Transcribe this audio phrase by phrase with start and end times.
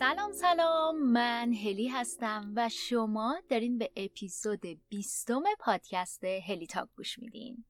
[0.00, 1.02] سلام سلام.
[1.02, 7.64] من هلی هستم و شما دارین به اپیزود بیستم پادکست هلی تاک گوش میدین.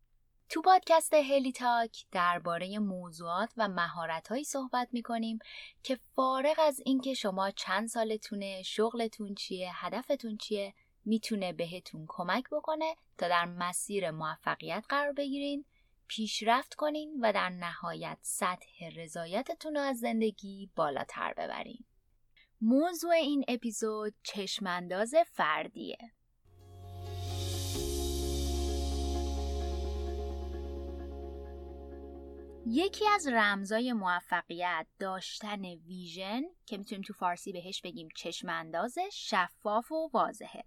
[0.48, 5.38] تو پادکست هلی تاک درباره موضوعات و مهارتهایی صحبت می‌کنیم
[5.82, 10.74] که فارغ از اینکه شما چند سالتونه شغلتون چیه هدفتون چیه
[11.04, 15.64] می‌تونه بهتون کمک بکنه تا در مسیر موفقیت قرار بگیرین
[16.06, 21.84] پیشرفت کنین و در نهایت سطح رضایتتون رو از زندگی بالاتر ببرین.
[22.62, 25.98] موضوع این اپیزود چشمانداز فردیه.
[32.66, 40.10] یکی از رمزای موفقیت داشتن ویژن که می‌تونیم تو فارسی بهش بگیم چشمانداز شفاف و
[40.12, 40.64] واضحه.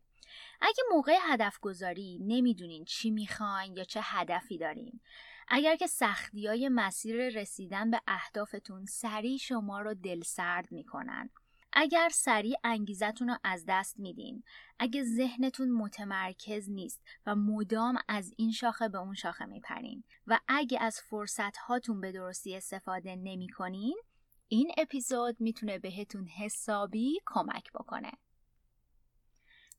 [0.62, 5.00] اگه موقع هدف گذاری نمی‌دونین چی می‌خواین یا چه هدفی دارین
[5.48, 11.30] اگر که سختی های مسیر رسیدن به اهدافتون سریع شما رو دلسرد می‌کنن.
[11.74, 14.44] اگر سریع انگیزتون رو از دست میدین
[14.80, 20.82] اگه ذهنتون متمرکز نیست و مدام از این شاخه به اون شاخه میپرین و اگه
[20.82, 23.98] از فرصت هاتون به درستی استفاده نمی کنین
[24.48, 28.12] این اپیزود می‌تونه بهتون حسابی کمک بکنه.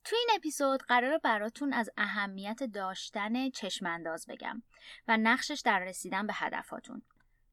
[0.03, 4.63] تو این اپیزود قرار براتون از اهمیت داشتن چشمانداز بگم
[5.07, 7.01] و نقشش در رسیدن به هدفاتون.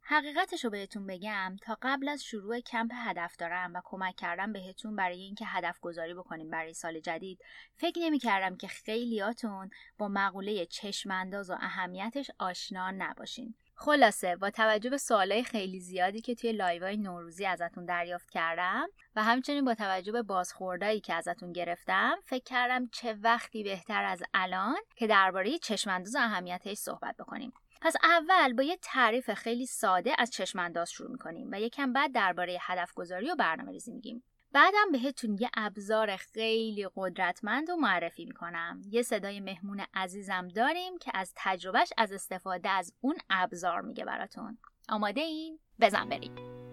[0.05, 4.97] حقیقتش رو بهتون بگم تا قبل از شروع کمپ هدف دارم و کمک کردم بهتون
[4.97, 7.39] برای اینکه هدف گذاری بکنیم برای سال جدید.
[7.77, 13.55] فکر نمی کردم که خیلیاتون با مقوله چشمانداز و اهمیتش آشنا نباشین.
[13.75, 19.23] خلاصه با توجه به سوالای خیلی زیادی که توی لایوهای نوروزی ازتون دریافت کردم و
[19.23, 24.77] همچنین با توجه به بازخوردایی که ازتون گرفتم فکر کردم چه وقتی بهتر از الان
[24.97, 27.53] که درباره چشمانداز و اهمیتش صحبت بکنیم.
[27.85, 32.59] پس اول با یه تعریف خیلی ساده از چشمانداز شروع می‌کنیم و یکم بعد درباره
[32.61, 34.23] هدف گذاری و برنامه ریزی میگیم.
[34.53, 38.83] بعدم بهتون یه ابزار خیلی قدرتمند و معرفی می‌کنم.
[38.91, 44.59] یه صدای مهمون عزیزم داریم که از تجربهش از استفاده از اون ابزار میگه براتون.
[44.89, 46.72] آماده این؟ بزن بریم.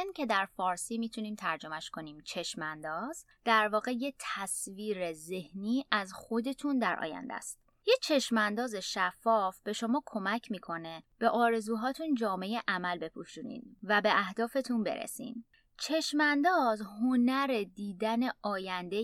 [0.00, 2.18] ویژن که در فارسی می‌تونیم ترجمهش کنیم.
[2.24, 7.60] چشمانداز در واقع یه تصویر ذهنی از خودتون در آینده است.
[7.86, 14.82] یه چشمانداز شفاف به شما کمک می‌کنه به آرزوهاتون جامعه عمل بپوشونین و به اهدافتون
[14.82, 15.44] برسین.
[15.78, 19.02] چشمانداز هنر دیدن آینده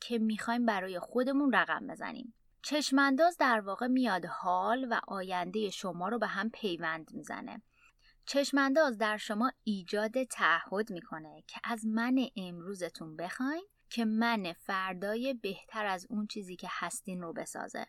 [0.00, 2.34] که می‌خوایم برای خودمون رقم بزنیم.
[2.62, 7.62] چشمانداز در واقع میاد حال و آینده شما رو به هم پیوند می‌زنه.
[8.28, 15.86] چشمانداز در شما ایجاد تعهد می‌کنه که از من امروزتون بخواین که من فردای بهتر
[15.86, 17.86] از اون چیزی که هستین رو بسازه.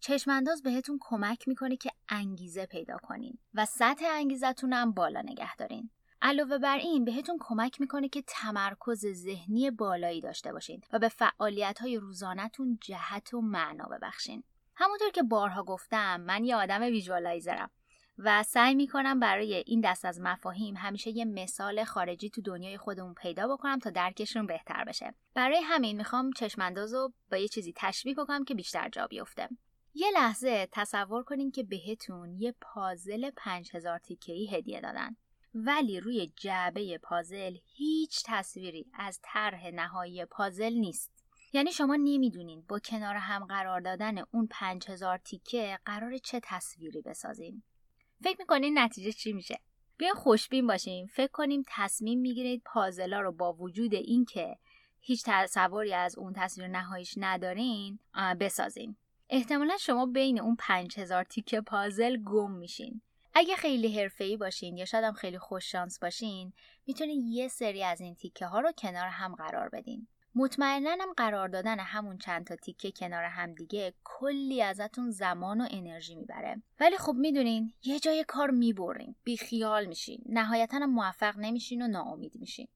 [0.00, 5.90] چشمانداز بهتون کمک می‌کنه که انگیزه پیدا کنین و سطح انگیزتون هم بالا نگه دارین.
[6.22, 11.78] علاوه بر این بهتون کمک می‌کنه که تمرکز ذهنی بالایی داشته باشین و به فعالیت
[11.78, 14.42] های روزانهتون جهت و معنا ببخشین.
[14.74, 17.70] همونطور که بارها گفتم من یه آدم ویژوالایزرم
[18.24, 23.14] و سعی می‌کنم برای این دست از مفاهیم همیشه یه مثال خارجی تو دنیای خودمون
[23.14, 25.14] پیدا بکنم تا درکشون بهتر بشه.
[25.34, 29.48] برای همین می‌خوام چشمانداز رو با یه چیزی تشبیه بکنم که بیشتر جا بیفته.
[29.94, 35.16] یه لحظه تصور کنین که بهتون یه پازل 5000 تیکه‌ای هدیه دادن.
[35.54, 41.10] ولی روی جعبه پازل هیچ تصویری از طرح نهایی پازل نیست.
[41.52, 47.62] یعنی شما نمی‌دونین با کنار هم قرار دادن اون 5000 تیکه قرار چه تصویری بسازین.
[48.24, 49.58] فکر می‌کنین نتیجه چی میشه؟
[49.96, 54.56] بیا خوشبین باشیم فکر کنیم تصمیم می‌گیرید پازلا رو با وجود اینکه
[55.00, 57.98] هیچ تصوری از اون تصویر نهاییش ندارین
[58.40, 58.96] بسازین.
[59.30, 63.00] احتمالا شما بین اون 5000 تیکه پازل گم میشین.
[63.34, 66.52] اگه خیلی حرفه‌ای باشین یا شاید هم خیلی خوش شانس باشین
[66.86, 70.08] می‌تونین یه سری از این تیکه ها رو کنار هم قرار بدین.
[70.34, 75.68] مطمئنا هم قرار دادن همون چند تا تیکه کنار هم دیگه کلی ازتون زمان و
[75.70, 76.62] انرژی می‌بره.
[76.80, 79.14] ولی خب می‌دونین یه جای کار می‌برین.
[79.24, 80.22] بیخیال میشین.
[80.26, 82.68] نهایتا موفق نمیشین و ناامید میشین.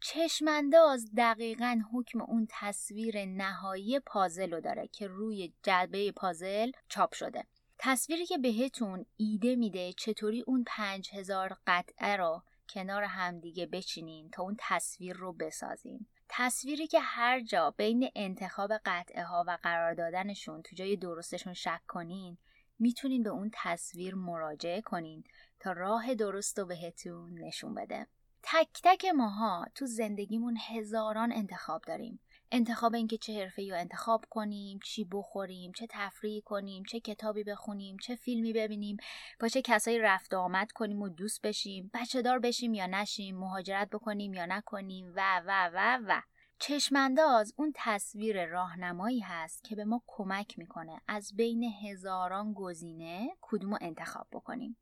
[0.00, 7.44] چشمانداز دقیقا حکم اون تصویر نهایی پازل رو داره که روی جلبه پازل چاپ شده.
[7.78, 14.42] تصویری که بهتون ایده میده چطوری اون پنج هزار قطعه رو کنار همدیگه بچینین تا
[14.42, 16.06] اون تصویر رو بسازین.
[16.36, 21.80] تصویری که هر جا بین انتخاب قطعه ها و قرار دادنشون تو جای درستشون شک
[21.88, 22.38] کنین
[22.78, 25.24] می‌تونین به اون تصویر مراجعه کنین
[25.60, 28.06] تا راه درست رو بهتون نشون بده.
[28.42, 32.20] تک تک ماها تو زندگیمون هزاران انتخاب داریم.
[32.54, 37.96] انتخاب اینکه چه حرفه یا انتخاب کنیم چی بخوریم چه تفریح کنیم چه کتابی بخونیم
[37.96, 38.96] چه فیلمی ببینیم
[39.40, 43.38] با چه کسایی رفت و آمد کنیم و دوست بشیم بچه دار بشیم یا نشیم
[43.38, 46.20] مهاجرت بکنیم یا نکنیم و و و و.
[46.58, 53.78] چشمانداز اون تصویر راهنمایی هست که به ما کمک می‌کنه از بین هزاران گزینه کدومو
[53.80, 54.76] انتخاب بکنیم.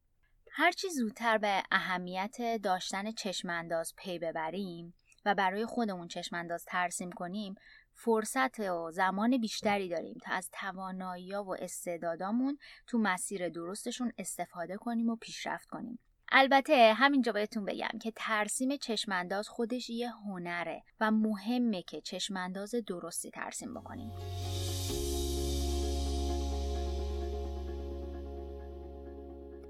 [0.51, 7.55] هرچی زودتر به اهمیت داشتن چشمانداز پی ببریم و برای خودمون چشمانداز ترسیم کنیم
[7.95, 15.11] فرصت و زمان بیشتری داریم تا از توانایی و استعدادامون تو مسیر درستشون استفاده کنیم
[15.11, 15.99] و پیشرفت کنیم.
[16.35, 23.31] البته همینجا بهتون بگم که ترسیم چشمانداز خودش یه هنره و مهمه که چشمانداز درستی
[23.31, 24.13] ترسیم بکنیم.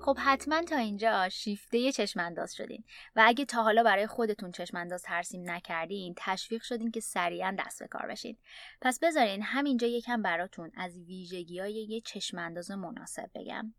[0.03, 2.85] خب حتما تا اینجا شیفته چشمانداز شدین
[3.17, 7.89] و اگه تا حالا برای خودتون چشمانداز ترسیم نکردین تشویق شدین که سریعا دست به
[7.89, 8.37] کار بشین.
[8.81, 13.75] پس بذارین همینجا یکم براتون از ویژگی های یه چشمانداز مناسب بگم.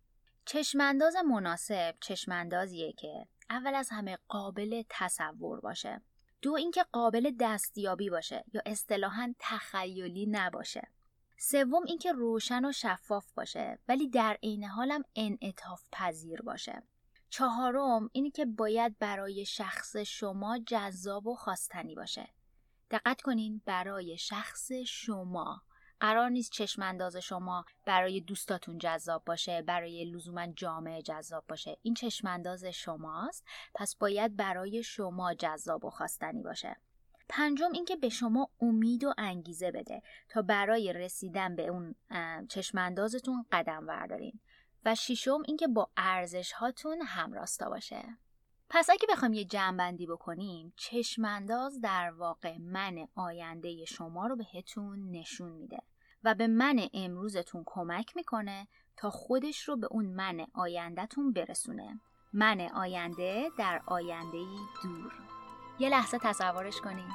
[0.45, 6.01] چشمانداز مناسب چشماندازیه که اول از همه قابل تصور باشه.
[6.41, 10.87] دو اینکه قابل دستیابی باشه یا اصطلاحا تخیلی نباشه.
[11.45, 16.83] سوم اینکه روشن و شفاف باشه ولی در عین حالم انعطاف پذیر باشه.
[17.29, 22.29] چهارم اینی که باید برای شخص شما جذاب و خواستنی باشه.
[22.91, 25.61] دقت کنین برای شخص شما.
[25.99, 31.77] قرار نیست چشم انداز شما برای دوستاتون جذاب باشه برای لزوما جامعه جذاب باشه.
[31.81, 33.45] این چشم انداز شماست
[33.75, 36.77] پس باید برای شما جذاب و خواستنی باشه.
[37.35, 41.95] پنجم اینکه به شما امید و انگیزه بده تا برای رسیدن به اون
[42.49, 44.39] چشماندازتون قدم بردارین.
[44.85, 48.03] و ششم اینکه با ارزش هاتون همراستا باشه.
[48.69, 55.51] پس اگه بخوایم یه جمعبندی بکنیم چشمانداز در واقع من آینده شما رو بهتون نشون
[55.51, 55.79] میده
[56.23, 61.99] و به من امروزتون کمک می‌کنه تا خودش رو به اون من آیندهتون برسونه.
[62.33, 64.45] من آینده در آینده
[64.83, 65.32] دور.
[65.79, 67.11] یه لحظه تصورش کنین.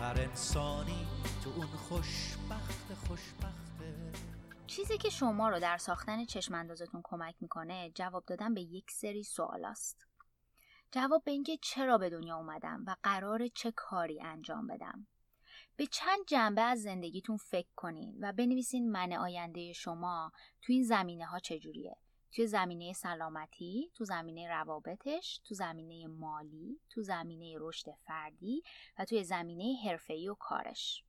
[0.00, 1.06] هر انسانی
[1.44, 4.12] تو اون خوشبخت خوشبخته
[4.66, 9.22] چیزی که شما رو در ساختن چشم اندازتون کمک می‌کنه جواب دادن به یک سری
[9.22, 10.06] سوال است.
[10.92, 15.06] جواب به اینکه چرا به دنیا اومدم و قرار چه کاری انجام بدم.
[15.76, 21.26] به چند جنبه از زندگیتون فکر کنین و بنویسین من آینده شما تو این زمینه
[21.26, 21.96] ها چجوریه
[22.32, 28.62] توی زمینه سلامتی، تو زمینه روابطش، تو زمینه مالی، تو زمینه رشد فردی
[28.98, 31.04] و توی زمینه حرفه‌ای و کارش.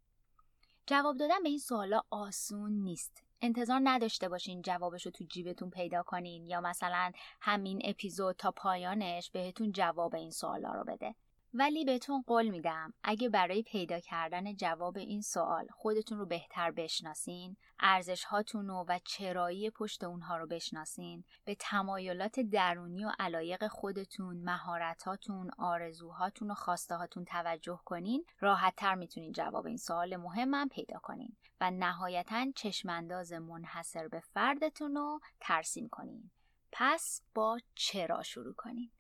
[0.88, 3.24] جواب دادن به این سوالا آسون نیست.
[3.42, 7.12] انتظار نداشته باشین جوابش رو تو جیبتون پیدا کنین یا مثلا
[7.42, 11.16] همین اپیزود تا پایانش بهتون جواب این سوالا رو بده.
[11.54, 17.58] ولی بهتون قول میدم اگه برای پیدا کردن جواب این سوال خودتون رو بهتر بشناسین
[17.80, 25.52] ارزش هاتون و چرایی پشت اونها رو بشناسین به تمایلات درونی و علایق خودتون مهارتاتون
[25.58, 31.36] آرزوهاتون و خواسته هاتون توجه کنین راحت تر می‌تونین جواب این سوال مهمم پیدا کنین
[31.62, 36.32] و نهایتا چشمانداز منحصر به فردتون رو ترسیم کنین.
[36.72, 38.92] پس با چرا شروع کنین؟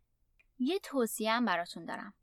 [0.59, 2.13] یه توصیه هم براتون دارم.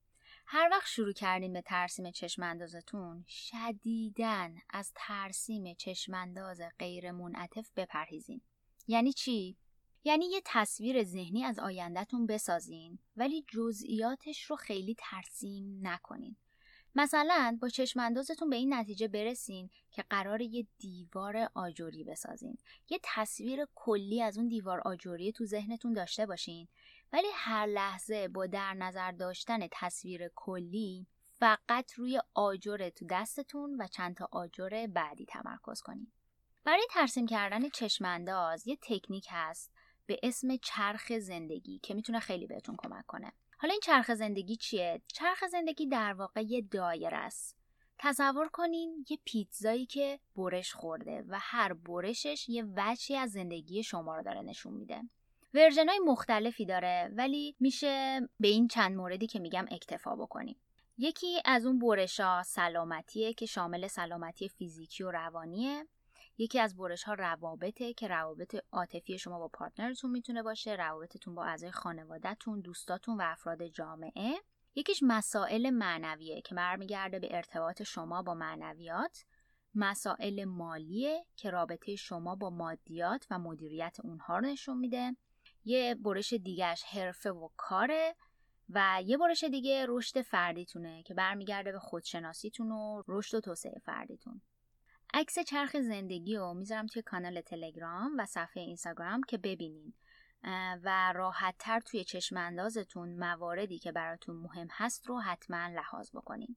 [0.49, 8.41] هر وقت شروع کردین به ترسیم چشماندازتون شدیدن از ترسیم چشمانداز غیر منعطف بپرهیزین.
[8.89, 9.57] یعنی چی؟
[10.05, 16.37] یعنی یه تصویر ذهنی از آیندهتون بسازین ولی جزئیاتش رو خیلی ترسیم نکنین.
[16.95, 22.59] مثلا با چشماندازتون به این نتیجه برسین که قرار یه دیوار آجوری بسازین.
[22.89, 26.69] یه تصویر کلی از اون دیوار آجوری تو ذهنتون داشته باشین.
[27.13, 31.07] ولی هر لحظه با در نظر داشتن تصویر کلی
[31.39, 36.13] فقط روی آجر تو دستتون و چند تا آجر بعدی تمرکز کنید.
[36.65, 39.73] برای ترسیم کردن چشمانداز یه تکنیک هست
[40.07, 43.33] به اسم چرخ زندگی که می‌تونه خیلی بهتون کمک کنه.
[43.59, 47.57] حالا این چرخ زندگی چیه؟ چرخ زندگی در واقع یه دایره است.
[47.99, 54.17] تصور کنین یه پیتزایی که برش خورده و هر برشش یه وجهی از زندگی شما
[54.17, 55.03] رو داره نشون میده.
[55.57, 60.57] version های مختلفی داره ولی میشه به این چند موردی که میگم اکتفا بکنیم.
[60.99, 65.87] یکی از اون برشا سلامتیه که شامل سلامتی فیزیکی و روانیه.
[66.39, 71.35] یکی از برش ها روابطه که روابط عاطفی شما با partner تون می‌تونه باشه روابطتون
[71.35, 74.35] با اعضای خانوادهتون دوستاتون و افراد جامعه.
[74.75, 79.25] یکیش مسائل معنویه که برمیگرده به ارتباط شما با معنویات.
[79.75, 85.17] مسائل مالیه که رابطه شما با مادیات و مدیریت اونها رو نشون میده.
[85.67, 88.17] یه برش دیگهش حرفه و کاره
[88.69, 94.41] و یه برش دیگه رشد فردیتونه که برمیگرده به خودشناسیتون و رشد و توسعه فردیتون
[95.15, 99.95] عکس چرخ زندگی رو می‌ذارم توی کانال تلگرام و صفحه اینستاگرام که ببینین
[100.83, 106.57] و راحت تر توی چشم اندازتون مواردی که براتون مهم هست رو حتما لحاظ بکنین.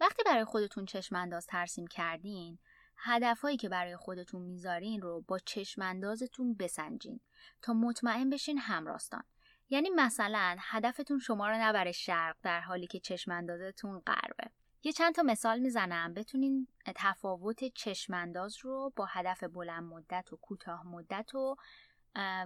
[0.00, 2.58] وقتی برای خودتون چشم انداز ترسیم کردین
[3.00, 7.20] هدفهایی که برای خودتون می‌ذارین رو با چشم اندازتون بسنجین
[7.62, 9.22] تا مطمئن بشین همراستان.
[9.70, 14.50] یعنی مثلا هدفتون شما رو نبره شرق در حالی که چشم اندازتون غربه.
[14.82, 20.86] یه چند تا مثال می‌زنم بتونین تفاوت چشمانداز رو با هدف بلند مدت و کوتاه
[20.86, 21.56] مدت و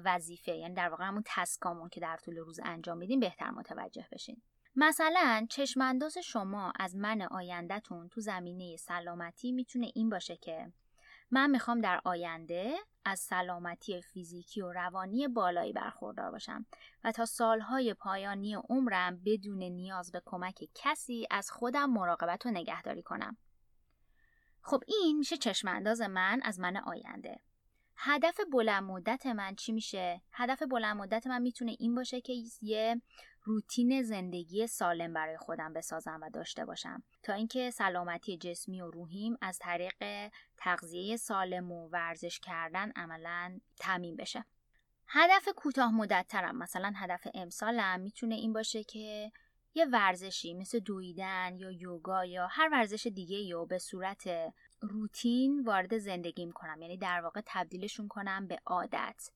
[0.05, 4.43] وظیفه یعنی در واقع همون تسکامون که در طول روز انجام میدیم بهتر متوجه بشین
[4.77, 10.73] مثلا چشمانداز شما از من آیندهتون تو زمینه سلامتی می‌تونه این باشه که
[11.31, 16.67] من می‌خوام در آینده از سلامتی فیزیکی و روانی بالایی برخوردار باشم
[17.05, 23.03] و تا سالهای پایانی عمرم بدون نیاز به کمک کسی از خودم مراقبت و نگهداری
[23.03, 23.37] کنم.
[24.63, 27.41] خب این میشه چشم انداز من از من آینده.
[27.97, 33.03] هدف بلند مدت من چی میشه؟ هدف بلند مدت من می‌تونه این باشه که یه
[33.45, 37.03] روتین زندگی سالم برای خودم بسازم و داشته باشم.
[37.23, 39.95] تا اینکه سلامتی جسمی و روحیم از طریق
[40.57, 44.45] تغذیه سالم و ورزش کردن عملا تمیم بشه.
[45.07, 49.33] هدف کوتاه مدت مثلا هدف امسالم می‌تونه این باشه که
[49.75, 54.31] یه ورزشی مثل دویدن یا یوگا یا هر ورزش دیگه یا به صورت
[54.81, 59.29] روتین وارد زندگیم کنم یعنی در واقع تبدیلشون کنم به عادت.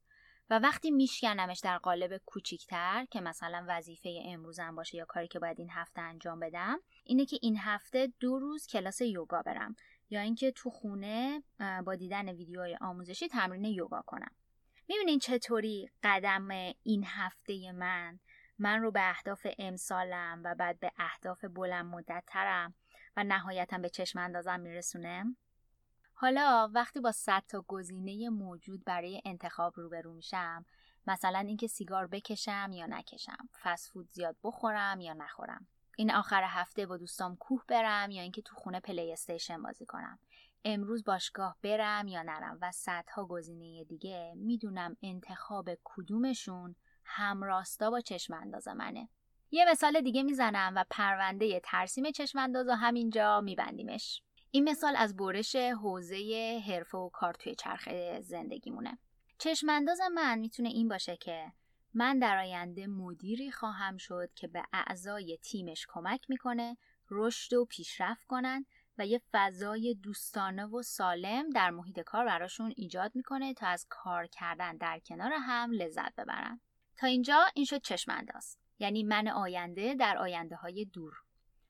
[0.51, 5.61] و وقتی میشکنمش در قالب کوچیکتر که مثلا وظیفه امروزم باشه یا کاری که باید
[5.61, 9.77] این هفته انجام بدم اینه که این هفته دو روز کلاس یوگا برم
[10.11, 11.43] یا اینکه تو خونه
[11.85, 14.31] با دیدن ویدیوهای آموزشی تمرین یوگا کنم.
[14.89, 16.49] می‌بینین چطوری قدم
[16.83, 18.19] این هفته من
[18.59, 22.75] من رو به اهداف امسالم و بعد به اهداف بلند مدت ترم
[23.17, 25.25] و نهایتا به چشم اندازم میرسونه؟
[26.19, 30.65] حالا وقتی با صد تا گزینه موجود برای انتخاب روبرو میشم
[31.07, 35.67] مثلا اینکه سیگار بکشم یا نکشم فسفود زیاد بخورم یا نخورم.
[35.97, 40.19] این آخر هفته با دوستام کوه برم یا اینکه تو خونه پلی استیشن بازی کنم.
[40.65, 48.35] امروز باشگاه برم یا نرم و صدها گزینه دیگه می‌دونم انتخاب کدومشون همراستا با چشم
[48.35, 49.09] انداز منه.
[49.51, 54.23] یه مثال دیگه می‌زنم و پرونده ترسیم چشم انداز همینجا میبندیمش.
[54.57, 57.89] این مثال از برش حوزه حرفه و کار توی چرخ
[58.21, 58.99] زندگیمونه.
[59.39, 61.53] چشمانداز من می‌تونه این باشه که
[61.95, 66.77] من در آینده مدیری خواهم شد که به اعضای تیمش کمک می‌کنه
[67.11, 68.67] رشد و پیشرفت کنن
[68.99, 74.27] و یه فضای دوستانه و سالم در محیط کار براشون ایجاد می‌کنه تا از کار
[74.27, 76.61] کردن در کنار هم لذت ببرن.
[76.97, 78.57] تا اینجا این شد چشمانداز.
[78.79, 81.26] یعنی من آینده در آینده های دور.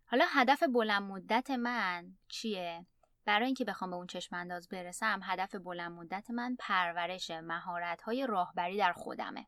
[0.08, 2.86] حالا هدف بلند مدت من چیه؟
[3.24, 8.26] برای اینکه بخوام به اون چشم انداز برسم هدف بلند مدت من پرورش مهارت های
[8.26, 9.46] راهبری در خودمه.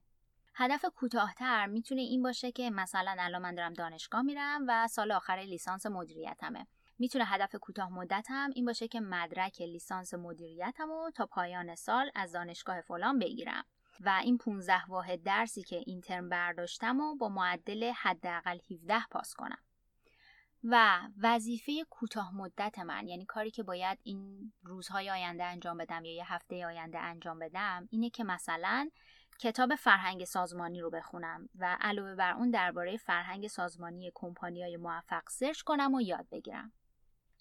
[0.54, 5.36] هدف کوتاهتر می‌تونه این باشه که مثلا الان من دارم دانشگاه میرم و سال آخر
[5.36, 6.66] لیسانس مدیریتمه.
[6.98, 12.80] می‌تونه هدف کوتاه مدتم این باشه که مدرک لیسانس مدیریتمو تا پایان سال از دانشگاه
[12.80, 13.64] فلان بگیرم.
[14.00, 19.34] و این 15 واحد درسی که این ترم برداشتم و با معدل حداقل 17 پاس
[19.34, 19.58] کنم.
[20.64, 26.14] و وظیفه کوتاه مدت من یعنی کاری که باید این روزهای آینده انجام بدم یا
[26.14, 28.90] یه هفته آینده انجام بدم اینه که مثلا
[29.38, 34.12] کتاب فرهنگ سازمانی رو بخونم و علاوه بر اون درباره فرهنگ سازمانی
[34.42, 36.72] های موفق سرچ کنم و یاد بگیرم.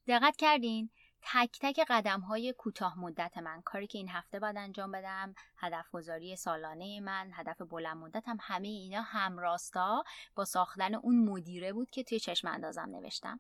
[0.07, 0.89] دقت کردین
[1.33, 3.61] تک تک قدم های کوتاه مدت من.
[3.61, 8.67] کاری که این هفته باید انجام بدم هدف گذاری سالانه من هدف بلند مدتم همه
[8.67, 10.03] اینا همراستا
[10.35, 13.39] با ساختن اون مدیره بود که توی چشم اندازم نوشتم.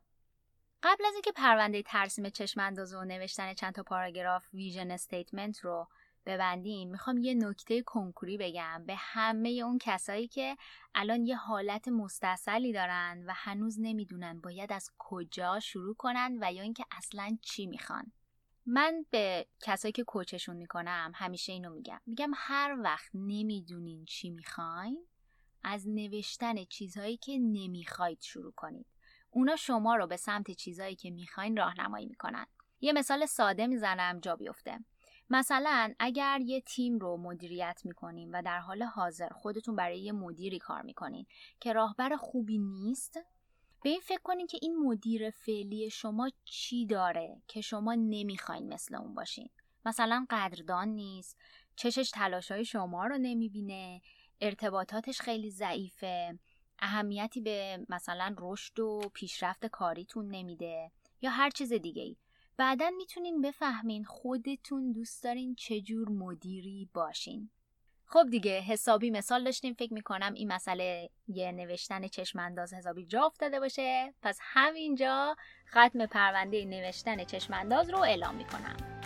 [0.83, 5.87] قبل از اینکه پرونده ترسیم چشمانداز و نوشتن چند تا پاراگراف ویژن استیتمنت رو
[6.27, 6.89] ببندیم.
[6.91, 8.83] می‌خوام یه نکته کنکوری بگم.
[8.87, 10.57] به همه اون کسایی که
[10.95, 16.63] الان یه حالت مستصلی دارن و هنوز نمی‌دونن باید از کجا شروع کنن و یا
[16.63, 18.11] اینکه اصلا چی می‌خوان.
[18.65, 22.01] من به کسایی که کوچشون می‌کنم همیشه اینو میگم.
[22.05, 25.07] میگم هر وقت نمی‌دونین چی می‌خواین
[25.63, 28.85] از نوشتن چیزهایی که نمی‌خواید شروع کنید.
[29.29, 32.45] اونا شما رو به سمت چیزهایی که می‌خواین راهنمایی می‌کنن.
[32.81, 34.79] یه مثال ساده می‌زنم جا بیفته.
[35.29, 40.59] مثلا اگر یه تیم رو مدیریت می‌کنین و در حال حاضر خودتون برای یه مدیری
[40.59, 41.25] کار می‌کنین
[41.59, 43.19] که راهبر خوبی نیست
[43.83, 48.95] به این فکر کنین که این مدیر فعلی شما چی داره که شما نمی‌خواین مثل
[48.95, 49.49] اون باشین.
[49.85, 51.37] مثلا قدردان نیست
[51.75, 54.01] چشش تلاشای شما رو نمی‌بینه
[54.41, 56.39] ارتباطاتش خیلی ضعیفه
[56.79, 60.91] اهمیتی به مثلا رشد و پیشرفت کاریتون نمیده
[61.21, 62.15] یا هر چیز دیگه ای
[62.57, 67.49] بعدا می‌تونین بفهمین خودتون دوست دارین چجور مدیری باشین.
[68.05, 73.59] خب دیگه حسابی مثال داشتیم فکر می‌کنم این مسئله یه نوشتن چشمانداز حسابی جا افتاده
[73.59, 74.13] باشه.
[74.21, 75.35] پس همینجا
[75.69, 78.96] ختم پرونده نوشتن چشمانداز رو اعلام می‌کنم.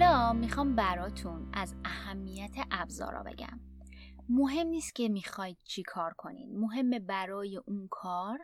[0.00, 3.60] حالا می‌خوام براتون از اهمیت ابزارا بگم.
[4.28, 6.58] مهم نیست که می‌خواید چی کار کنین.
[6.58, 8.38] مهم برای اون کار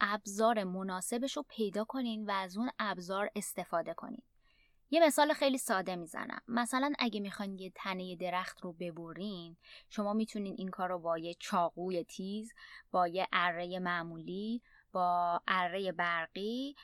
[0.00, 4.22] ابزار مناسبش رو پیدا کنین و از اون ابزار استفاده کنین.
[4.90, 6.40] یه مثال خیلی ساده می‌زنم.
[6.48, 9.56] مثلا اگه می‌خواین یه تنه درخت رو ببرین
[9.90, 12.52] شما می‌تونین این کار رو با یه چاقوی تیز
[12.90, 14.62] با یه اره معمولی
[14.94, 16.76] با اره برقی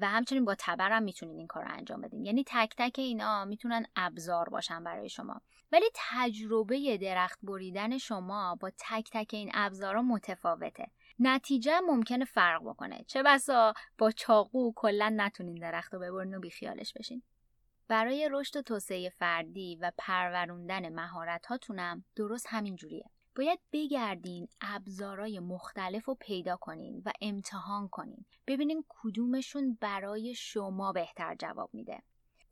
[0.00, 2.24] و همچنین با تبر هم می‌تونید این کار رو انجام بدین.
[2.24, 5.40] یعنی تک تک اینا می‌تونن ابزار باشن برای شما.
[5.72, 10.90] ولی تجربه درخت بریدن شما با تک تک این ابزارا متفاوته.
[11.18, 13.04] نتیجه ممکنه فرق بکنه.
[13.06, 17.22] چه بسا با چاقو کلا نتونین درخت رو ببرین و بیخیالش بشین.
[17.88, 23.10] برای رشد و توسعه فردی و پروروندن مهارت هاتونم درست همین جوریه.
[23.36, 28.24] باید بگردین ابزارهای مختلف رو پیدا کنین و امتحان کنین.
[28.46, 32.02] ببینین کدومشون برای شما بهتر جواب میده.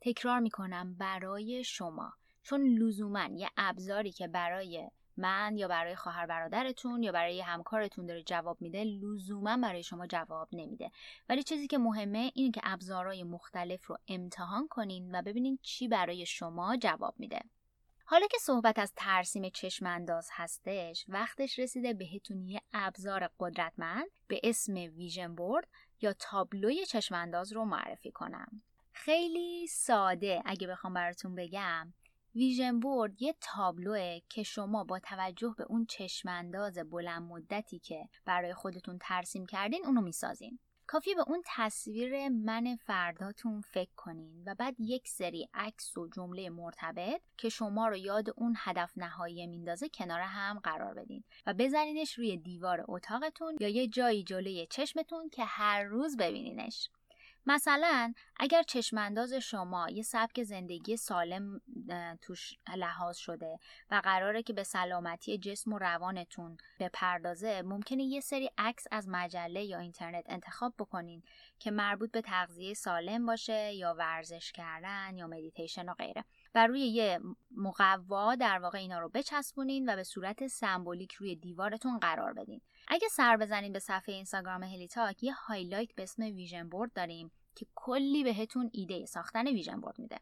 [0.01, 2.13] تکرار می‌کنم برای شما.
[2.43, 8.23] چون لزوما یه ابزاری که برای من یا برای خواهر برادرتون یا برای همکارتون داره
[8.23, 10.91] جواب میده لزوما برای شما جواب نمیده.
[11.29, 16.25] ولی چیزی که مهمه اینه که ابزارهای مختلف رو امتحان کنین و ببینین چی برای
[16.25, 17.39] شما جواب میده.
[18.11, 24.73] حالا که صحبت از ترسیم چشمانداز هستش وقتش رسیده بهتون یه ابزار قدرتمند به اسم
[24.73, 25.67] ویژن بورد
[26.01, 28.61] یا تابلوی چشمانداز رو معرفی کنم.
[28.91, 31.93] خیلی ساده اگه بخوام براتون بگم.
[32.35, 38.53] ویژن بورد یه تابلوه که شما با توجه به اون چشمانداز بلند مدتی که برای
[38.53, 40.59] خودتون ترسیم کردین اونو می‌سازین.
[40.91, 46.49] کافی به اون تصویر من فرداتون فکر کنین و بعد یک سری عکس و جمله
[46.49, 52.13] مرتبط که شما رو یاد اون هدف نهایی میندازه کنار هم قرار بدین و بزنینش
[52.13, 56.89] روی دیوار اتاقتون یا یه جایی جلوی چشمتون که هر روز ببینینش.
[57.45, 61.61] مثلا اگر چشمانداز شما یه سبک زندگی سالم
[62.21, 63.59] توش لحاظ شده
[63.91, 69.63] و قراره که به سلامتی جسم و روانتون بپردازه ممکنه یه سری عکس از مجله
[69.63, 71.23] یا اینترنت انتخاب بکنین
[71.59, 76.25] که مربوط به تغذیه سالم باشه یا ورزش کردن یا مدیتیشن و غیره
[76.55, 77.19] و روی یه
[77.51, 82.61] مقوا در واقع اینا رو بچسبونین و به صورت سمبولیک روی دیوارتون قرار بدین.
[82.89, 87.65] اگه سر بزنین به صفحه اینستاگرام هلیتاک یه highlight به اسم vision board داریم که
[87.75, 90.19] کلی بهتون ایده ساختن vision board میده.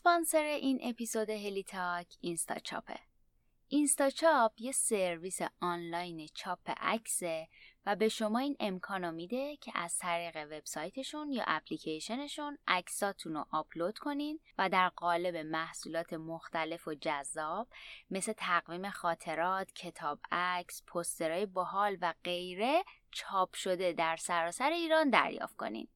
[0.00, 2.98] اسپانسر این اپیزود هلی تاک اینستا چاپه
[3.68, 7.48] اینستا چاپ یه سرویس آنلاین چاپ عکسه
[7.86, 13.98] و به شما این امکانو میده که از طریق وبسایتشون یا اپلیکیشنشون عکساتون رو آپلود
[13.98, 17.68] کنین و در قالب محصولات مختلف و جذاب
[18.10, 25.56] مثل تقویم خاطرات، کتاب عکس، پسترهای باحال و غیره چاپ شده در سراسر ایران دریافت
[25.56, 25.88] کنین.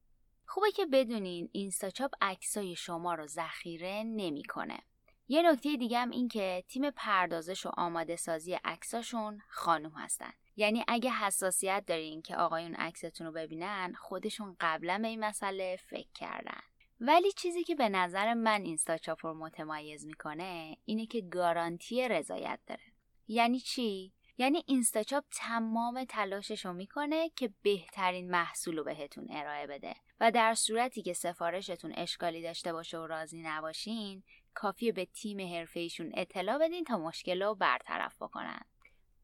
[0.45, 4.79] خوبه که بدونین اینستاچاپ عکسای شما رو ذخیره نمی‌کنه.
[5.27, 10.33] یه نکته دیگه هم این که تیم پردازش و آماده سازی عکساشون خانوم هستن.
[10.55, 16.09] یعنی اگه حساسیت دارین که آقایون عکستون رو ببینن خودشون قبلا به این مسئله فکر
[16.13, 16.61] کردن.
[16.99, 22.83] ولی چیزی که به نظر من اینستاچاپ رو متمایز می‌کنه اینه که گارانتی رضایت داره.
[23.27, 29.95] یعنی چی؟ یعنی اینستاچاپ تمام تلاشش رو می‌کنه که بهترین محصول رو بهتون ارائه بده.
[30.19, 36.11] و در صورتی که سفارشتون اشکالی داشته باشه و راضی نباشین کافیه به تیم حرفه‌ایشون
[36.13, 38.61] اطلاع بدین تا مشکل رو برطرف بکنن.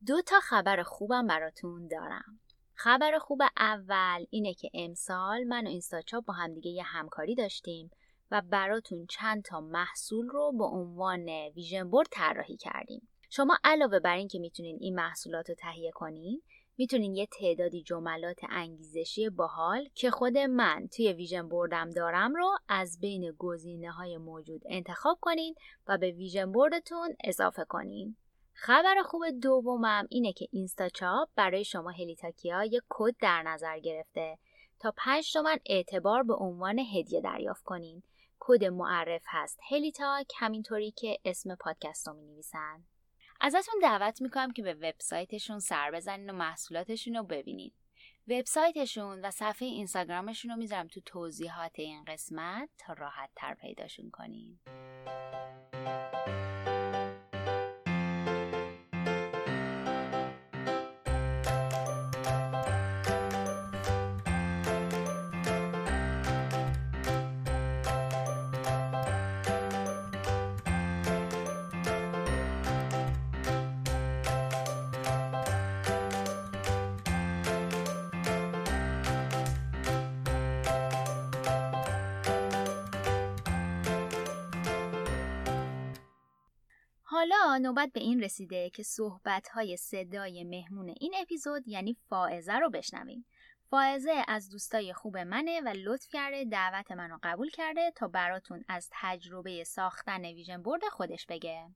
[0.08, 2.40] دو تا خبر خوبم براتون دارم.
[2.74, 7.92] خبر خوب اول اینه که امسال من و اینستاچاپ با همدیگه یه همکاری داشتیم
[8.32, 13.08] و براتون چند تا محصول رو به عنوان ویژن بورد طراحی کردیم.
[13.34, 16.42] شما علاوه بر این که می‌تونین این محصولات رو تهیه کنین
[16.78, 23.00] می‌تونین یه تعدادی جملات انگیزشی باحال که خود من توی ویژن بوردم دارم رو از
[23.00, 25.56] بین گزینه های موجود انتخاب کنین
[25.88, 28.16] و به vision board تون اضافه کنین.
[28.54, 34.38] خبر خوب دومم اینه که اینستاچاپ برای شما هلیتاکیا یک کد در نظر گرفته
[34.80, 38.04] تا 5 تومن اعتبار به عنوان هدیه دریافت کنین.
[38.40, 42.84] کد معرف هست هلیتاک همینطوری که اسم پادکست رو می نویسن.
[43.44, 47.72] ازتون دعوت می‌کنم که به وبسایتشون سر بزنین و محصولاتشون رو ببینین.
[48.28, 54.60] وبسایتشون و صفحه اینستاگرامشون رو می‌ذارم تو توضیحات این قسمت تا راحت تر پیداشون کنین.
[87.22, 92.70] حالا نوبت به این رسیده که صحبت های صدای مهمون این اپیزود یعنی فائزه رو
[92.70, 93.26] بشنویم.
[93.70, 98.90] فائزه از دوستای خوب منه و لطف کرده دعوت منو قبول کرده تا براتون از
[98.92, 101.68] تجربه ساختن ویژن برد خودش بگه.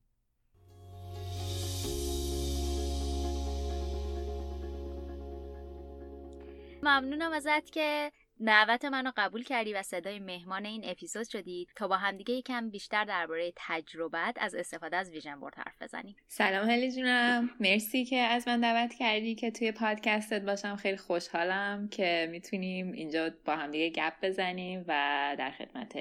[6.84, 8.12] ممنونم ازت که
[8.46, 13.06] دعوت منو قبول کردی و صدای مهمان این اپیزود شدید تا با همدیگه یکم بیشتر
[13.06, 17.50] درباره تجربت از استفاده از ویژن بورد حرف بزنیم سلام هلی جونم.
[17.60, 20.76] مرسی که از من دعوت کردی که توی پادکستت باشم.
[20.76, 25.98] خیلی خوشحالم که می‌تونیم اینجا با همدیگه گپ بزنیم و در خدمت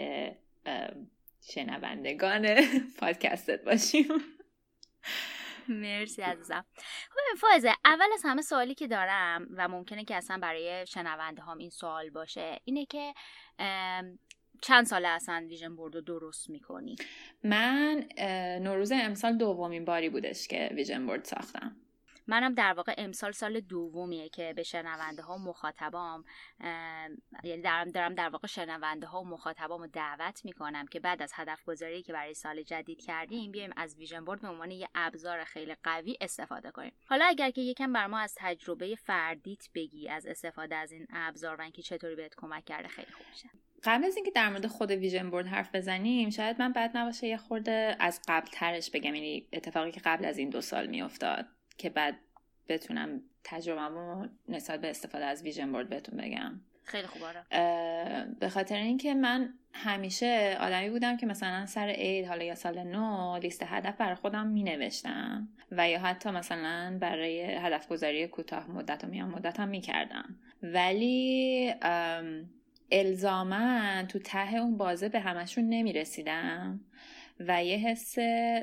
[1.51, 2.47] شنوندگان
[3.01, 4.09] پادکستت باشیم.
[5.83, 6.65] مرسی عزیزم.
[7.11, 11.59] خب فایزه اول از همه سوالی که دارم و ممکنه که اصلا برای شنونده هم
[11.59, 13.15] این سوال باشه اینه که
[14.61, 16.97] چند ساله اصلا ویژن بورد رو درست می‌کنی؟
[17.45, 18.05] من
[18.63, 21.77] نوروز امسال دومین باری بودش که vision board ساختم.
[22.27, 26.25] منم در واقع امسال سال دومیه که به شنونده ها مخاطبام
[27.45, 31.33] یعنی دارم دارم در واقع شنونده ها و مخاطبام رو دعوت می‌کنم که بعد از
[31.35, 35.45] هدف گذاری که برای سال جدید کردیم بیایم از vision board به عنوان یه ابزار
[35.45, 36.93] خیلی قوی استفاده کنیم.
[37.07, 41.57] حالا اگر که یکم بر ما از تجربه فردیت بگی از استفاده از این ابزار
[41.57, 43.51] و اینکه چطوری بهت کمک کرده خیلی خوب میشه.
[43.85, 47.37] قبل از اینکه در مورد خود ویژن بورد حرف بزنیم شاید من بد نباشه یه
[47.37, 51.47] خورده از قبل ترش بگم یعنی اتفاقی که قبل از این دو سال میافتاد.
[51.79, 52.17] که بعد
[52.69, 56.61] بتونم تجربه نسبت به استفاده از ویژن بورد بهتون بگم.
[56.85, 57.27] خیلی خوبه
[58.41, 63.39] به خاطر اینکه من همیشه آدمی بودم که مثلا سر عید حالا یا سال نو
[63.39, 69.05] لیست هدف برای خودم می نوشتم و یا حتی مثلا برای هدف گذاری کوتاه مدت
[69.05, 71.75] و میان مدت هم می کردم ولی
[72.93, 76.81] الزاما تو ته اون بازه به همشون نمی رسیدم
[77.41, 78.15] و یه حس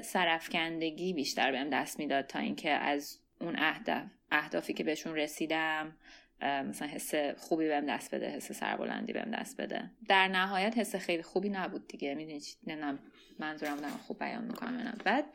[0.07, 5.97] سرفکندگی بیشتر بهم دست می‌داد تا اینکه از اون اهداف اهدافی که بهشون رسیدم
[6.41, 9.91] مثلا حس خوبی بهم دست بده حس سربلندی بهم دست بده.
[10.07, 12.15] در نهایت حس خیلی خوبی نبود دیگه.
[12.15, 12.99] می‌دونی نه
[13.39, 15.25] منظورم دارم خوب بیان می‌کنم بعد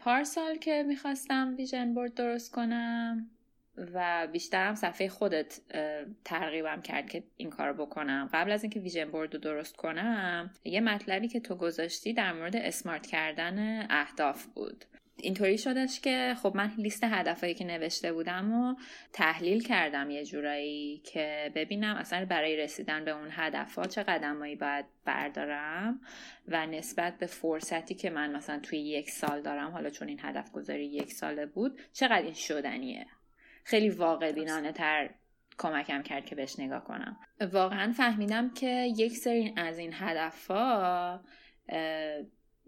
[0.00, 3.30] پارسال که می‌خواستم ویژن بورد درست کنم
[3.94, 5.60] و بیشترم صفحه خودت
[6.24, 8.30] ترغیبم کرد که این کار بکنم.
[8.32, 12.56] قبل از اینکه ویژن بورد رو درست کنم یه مطلبی که تو گذاشتی در مورد
[12.56, 14.84] اسمارت کردن اهداف بود.
[15.22, 18.74] اینطوری شدش که خب من لیست هدفهایی که نوشته بودم و
[19.12, 24.84] تحلیل کردم یه جورایی که ببینم اصلا برای رسیدن به اون هدفها چه قدمایی باید
[25.04, 26.00] بردارم
[26.48, 30.52] و نسبت به فرصتی که من مثلا توی یک سال دارم حالا چون این هدف
[30.52, 33.06] گذاری یک ساله بود چقدر این شدنیه.
[33.68, 35.10] خیلی واقع بینانه تر
[35.58, 37.16] کمکم کرد که بهش نگاه کنم.
[37.52, 41.20] واقعا فهمیدم که یک سری از این هدفها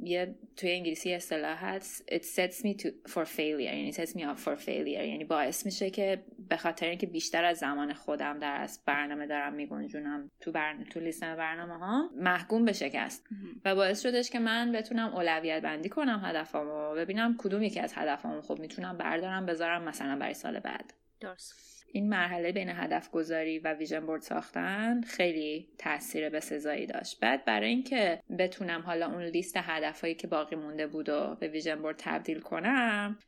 [0.03, 4.45] یه توی انگلیسی اصطلاح هست it sets me to for failure یعنی sets me up
[4.45, 4.69] for failure.
[4.87, 9.53] یعنی باعث میشه که به خاطر اینکه بیشتر از زمان خودم در از برنامه دارم
[9.53, 13.27] میگنجونم تو برنامه تو لیست برنامه ها محکوم به شکست.
[13.65, 18.41] و باعث شدش که من بتونم اولویت بندی کنم هدفامو ببینم کدوم یکی از هدفامو.
[18.43, 20.95] خب می‌تونم بردارم بذارم مثلا برای سال بعد.
[21.21, 21.80] درست.
[21.93, 27.21] این مرحله بین هدف گذاری و ویژن بورد ساختن خیلی تاثیر به سزایی داشت.
[27.21, 31.83] بعد برای اینکه بتونم حالا اون لیست هدفهایی که باقی مونده بود و به ویژن
[31.83, 33.19] بورد تبدیل کنم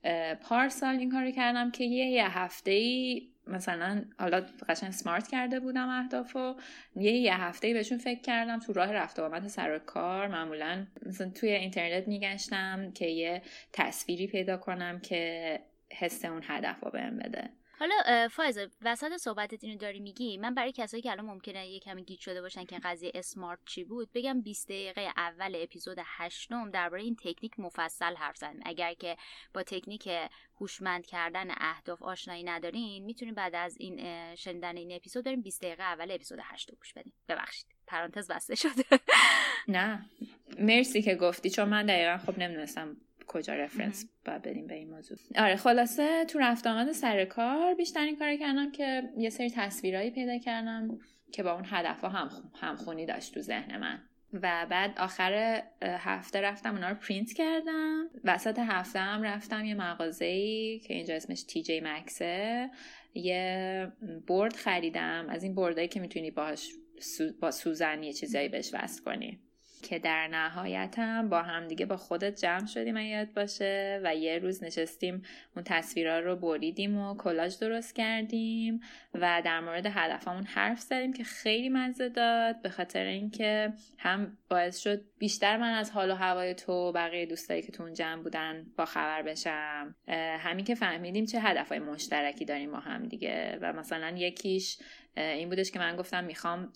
[0.42, 5.88] پارسال این کار کردم که یه یه هفته ای مثلا حالا قشنگ سمارت کرده بودم
[5.88, 6.54] اهدافو.
[6.96, 10.28] یه یه هفته بهشون فکر کردم تو راه رفت آمد سر کار.
[10.28, 15.60] معمولا مثلا توی اینترنت میگشتم که یه تصویری پیدا کنم که
[15.92, 17.50] حس اون هدف رو بهم بده.
[17.82, 22.04] حالا فایزه وسط صحبتت اینو داری میگی من برای کسایی که الان ممکنه یه کمی
[22.04, 27.02] گیج شده باشن که قضیه اسمارت چی بود بگم 20 دقیقه اول اپیزود 8 درباره
[27.02, 28.60] این تکنیک مفصل حرف زدیم.
[28.64, 29.16] اگر که
[29.54, 30.08] با تکنیک
[30.60, 35.82] هوشمند کردن اهداف آشنایی ندارین می‌تونیم بعد از این شنیدن این اپیزود بریم 20 دقیقه
[35.82, 37.12] اول اپیزود 8 رو گوش بدیم.
[37.28, 38.84] ببخشید پرانتز بسته شده.
[39.68, 40.06] نه.
[40.58, 45.18] مرسی که گفتی چون من دقیقا خب نمی‌دونستم کجا رفرنس باید بدیم به این موضوع.
[45.36, 50.10] آره خلاصه تو رفت آمد سر کار بیشتر این کار کردم که یه سری تصویرهایی
[50.10, 50.98] پیدا کردم
[51.32, 52.30] که با اون هدف ها هم
[52.60, 54.02] همخونی داشت تو ذهن من.
[54.32, 58.08] و بعد آخر هفته رفتم اونا رو پرینت کردم.
[58.24, 62.70] وسط هفته هم رفتم یه مغازه ای که اینجا اسمش تی جی مکسه
[63.14, 63.92] یه
[64.26, 65.26] برد خریدم.
[65.28, 66.68] از این بردایی که می‌تونی باهاش
[67.40, 69.40] با سوزن یه چیزایی بهش وصل کنی.
[69.82, 75.22] که در نهایتم با همدیگه با خودت جمع شدیم یاد باشه و یه روز نشستیم
[75.56, 78.80] اون تصویرها رو بریدیم و کلاژ درست کردیم
[79.14, 84.78] و در مورد هدفمون حرف زدیم که خیلی مزه داد به خاطر اینکه هم باعث
[84.78, 88.66] شد بیشتر من از حال و هوای تو بقیه دوستایی که تو اون جمع بودن
[88.76, 89.94] با خبر بشم.
[90.38, 94.78] همین که فهمیدیم چه هدفهای مشترکی داریم با هم دیگه و مثلا یکیش
[95.16, 96.72] این بودش که من گفتم می‌خوام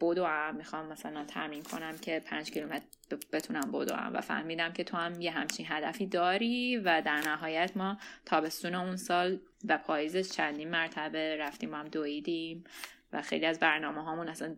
[0.00, 2.86] بدوم می‌خوام مثلا تمرین کنم که پنج کیلومتر
[3.32, 7.98] بتونم بدوم و فهمیدم که تو هم یه همچین هدفی داری و در نهایت ما
[8.24, 12.64] تابستون اون سال و پاییزش چندین مرتبه رفتیم هم دویدیم
[13.12, 14.56] و خیلی از برنامه هامون اصلا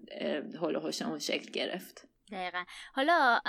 [1.01, 2.09] و اون شکل گرفت.
[2.33, 2.65] دقیقا.
[2.93, 3.41] حالا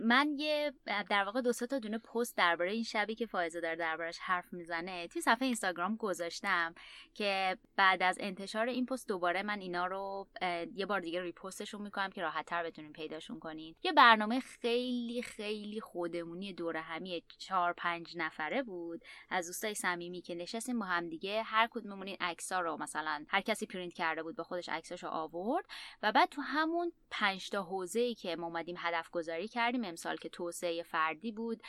[0.00, 0.72] من یه
[1.10, 5.08] در واقع دو تا دونه پست درباره این شبی که فائزه داره دربارش حرف می‌زنه
[5.08, 6.74] توی صفحه اینستاگرام گذاشتم
[7.14, 10.28] که بعد از انتشار این پست دوباره من اینا رو
[10.74, 13.74] یه بار دیگه ریپوستشون می‌کنم که راحت تر بتونین پیداشون کنین.
[13.82, 19.04] یه برنامه خیلی خیلی خودمونی دوره همی چهار پنج نفره بود.
[19.30, 23.40] از دوستای صمیمی که نشستیم با هم دیگه هر کدوممون این عکس‌ها رو مثلا هر
[23.40, 25.64] کسی پرینت کرده بود به خودش عکساشو آورد
[26.02, 30.16] و بعد تو همون پنج تا حوزه ای که ما اومدیم هدف گذاری کردیم امسال
[30.16, 31.62] که توسعه فردی بود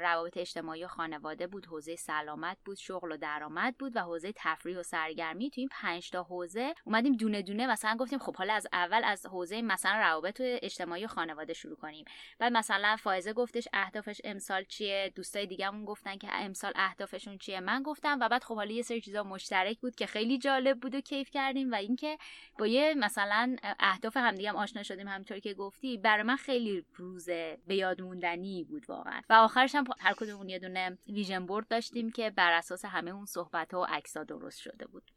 [0.00, 4.78] روابط اجتماعی و خانواده بود حوزه سلامت بود شغل و درآمد بود و حوزه تفریح
[4.78, 5.50] و سرگرمی.
[5.50, 9.26] تو این پنج تا حوزه اومدیم دونه دونه مثلا گفتیم خب حالا از اول از
[9.26, 12.04] حوزه مثلا روابط اجتماعی و خانواده شروع کنیم.
[12.38, 17.82] بعد مثلا فائزه گفتش اهدافش امسال چیه؟ دوستای دیگه‌مون گفتن که امسال اهدافشون چیه؟ من
[17.82, 21.00] گفتم و بعد خب حالا یه سری چیزا مشترک بود که خیلی جالب بود و
[21.00, 22.18] کیف کردیم و اینکه
[22.58, 27.28] با یه مثلا اهداف همدیگه هم آشنا شدیم همینطور که گفتی برای من خیلی روز
[27.66, 29.20] به یاد موندنی بود واقعا.
[29.30, 33.26] و آخرش هم هر کدومون یه دونه ویژن بورد داشتیم که بر اساس همه اون
[33.26, 35.10] صحبت ها و عکس درست شده بود.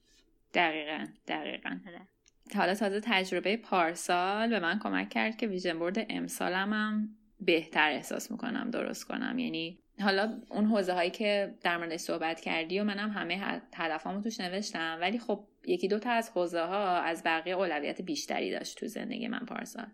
[0.53, 1.79] دقیقا دقیقا.
[1.87, 2.07] آره.
[2.55, 8.31] حالا تازه تجربه پارسال به من کمک کرد که ویژن بورد امسالم هم بهتر احساس
[8.31, 9.39] می‌کنم درست کنم.
[9.39, 14.39] یعنی حالا اون حوزه هایی که در مورد صحبت کردی و منم همه هدفامو توش
[14.39, 18.87] نوشتم ولی خب یکی دو تا از حوزه ها از بقیه اولویت بیشتری داشت تو
[18.87, 19.87] زندگی من پارسال.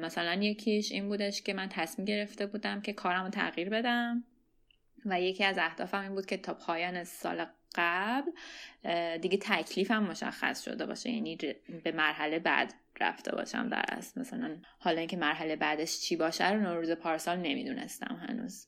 [0.00, 4.24] مثلا یکیش این بودش که من تصمیم گرفته بودم که کارم رو تغییر بدم
[5.06, 8.30] و یکی از اهدافم این بود که تا پایان سال قبل
[9.20, 11.36] دیگه تکلیفم مشخص شده باشه یعنی
[11.84, 14.20] به مرحله بعد رفته باشم در اصل.
[14.20, 18.66] مثلا حالا اینکه مرحله بعدش چی باشه رو نوروز پارسال نمی‌دونستم هنوز.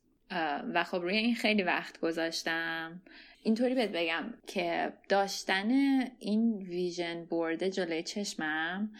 [0.74, 3.02] و خب روی این خیلی وقت گذاشتم.
[3.42, 5.70] اینطوری بهت بگم که داشتن
[6.18, 8.90] این ویژن بورد جلوی چشمم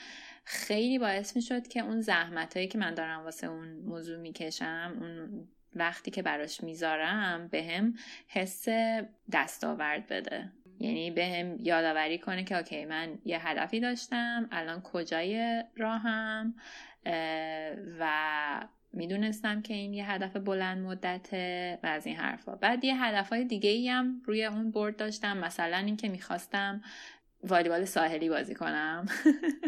[0.45, 4.97] خیلی باعث می شد که اون زحمت هایی که من دارم واسه اون موضوع می‌کشم
[5.01, 7.95] اون وقتی که براش می‌ذارم به هم
[8.29, 8.69] حس
[9.33, 10.53] دستاورد بده.
[10.81, 16.55] یعنی به هم یادآوری کنه که اوکی من یه هدفی داشتم الان کجای راهم؟
[18.01, 22.57] و می‌دونستم که این یه هدف بلند مدته و از این حرفا.
[22.57, 25.37] بعد یه هدفهای دیگه ای هم روی اون برد داشتم.
[25.37, 26.83] مثلا اینکه می‌خواستم
[27.45, 29.07] والیبال ساحلی بازی کنم.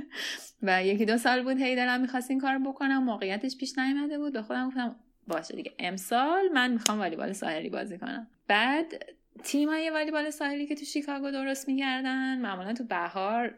[0.63, 3.05] و یکی دو سال بود هی دلم می‌خواست این کار بکنم.
[3.05, 4.33] موقعیتش پیش نیامده بود.
[4.33, 5.73] به خودم گفتم باشه دیگه.
[5.79, 8.27] امسال من می‌خوام والیبال ساحلی بازی کنم.
[8.49, 9.05] بعد
[9.43, 13.55] تیمای والیبال ساحلی که تو شیکاگو درست میگردن معمولا تو بهار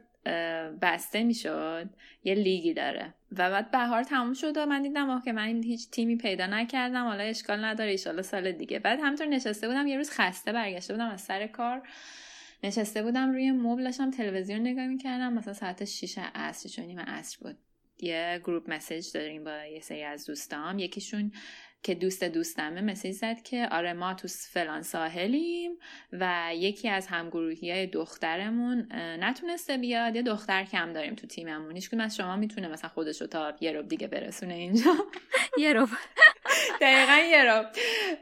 [0.82, 1.90] بسته می‌شد
[2.24, 3.14] یه لیگی داره.
[3.32, 7.22] و بعد بهار تموم شد و من دیدم که من هیچ تیمی پیدا نکردم حالا
[7.22, 8.78] اشکال نداره ایشالا سال دیگه.
[8.78, 11.88] بعد همینطور نشسته بودم یه روز خسته برگشته بودم از سر کار.
[12.62, 17.58] نشسته بودم روی مبلشم تلویزیون نگاه می‌کردم مثلا ساعت 6 عصر چون نیمه عصر بود.
[17.98, 20.78] یه گروپ مسیج داریم با یه سری از دوستام.
[20.78, 21.32] یکیشون
[21.84, 25.70] که دوست دوستمه مسیج زد که آره ما تو فلان ساحلیم
[26.12, 28.86] و یکی از همگروهی های دخترمون
[29.20, 31.74] نتونسته بیاد یه دختر کم داریم تو تیممون.
[31.74, 34.94] هیچ از شما می‌تونه مثلا خودش رو تا یه روب دیگه برسونه اینجا.
[35.58, 35.88] یه روب
[36.80, 37.66] دقیقا یه روب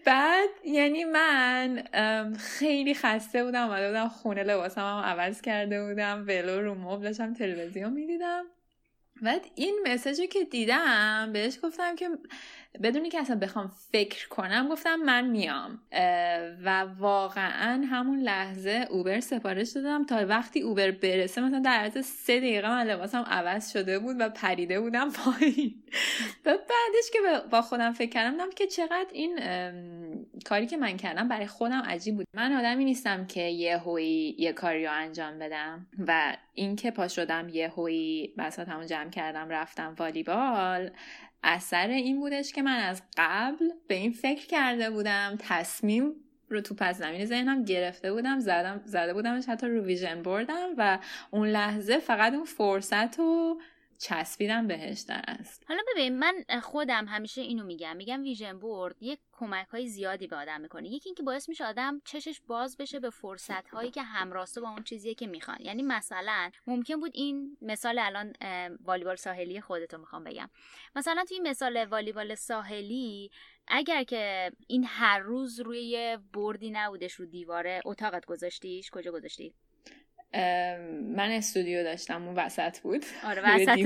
[0.05, 1.83] بعد یعنی من
[2.39, 7.93] خیلی خسته بودم اومده بودم خونه لباسم هم عوض کرده بودم ولو رو مبلشم تلویزیون
[7.93, 8.45] می‌دیدم.
[9.23, 12.09] بعد این مسیجی که دیدم بهش گفتم که
[12.83, 15.81] بدونی که اصلا بخوام فکر کنم گفتم من میام.
[16.65, 22.39] و واقعا همون لحظه اوبر سفارش دادم تا وقتی اوبر برسه مثلا در عرض سه
[22.39, 25.83] دقیقه من لباسم عوض شده بود و پریده بودم پایین.
[26.47, 27.19] و بعدش که
[27.51, 29.39] با خودم فکر کردم که چقدر این
[30.45, 32.27] کاری که من کردم برای خودم عجیب بود.
[32.35, 37.49] من آدمی نیستم که یه هوی یه کاری رو انجام بدم و اینکه پا شدم
[37.49, 40.91] یه هوی بسات همون جمع کردم رفتم والیبال.
[41.43, 46.13] اثر این بودش که من از قبل به این فکر کرده بودم تصمیم
[46.49, 50.99] رو تو پس زمین ذهنم گرفته بودم زدم زده بودمش حتی رو ویژن بردم و
[51.31, 53.61] اون لحظه فقط اون فرصت رو
[54.03, 57.97] چسبیدم بهش در است حالا ببین من خودم همیشه اینو میگم.
[57.97, 60.89] میگم ویژن بورد یک کمک های زیادی به آدم می‌کنه.
[60.89, 64.83] یکی اینکه باعث میشه آدم چشش باز بشه به فرصت هایی که همراسته با اون
[64.83, 65.57] چیزیه که می‌خوان.
[65.61, 68.33] یعنی مثلا ممکن بود این مثال الان
[68.85, 70.51] والیبال ساحلی خودتو می‌خوام بگم.
[70.97, 73.31] مثلا توی مثال والیبال ساحلی
[73.67, 79.55] اگر که این هر روز روی بردی نبودش رو دیواره اتاقت گذاشتیش کجا گذاشتی؟
[81.17, 83.05] من استودیو داشتم اون وسط بود.
[83.25, 83.79] آره وسط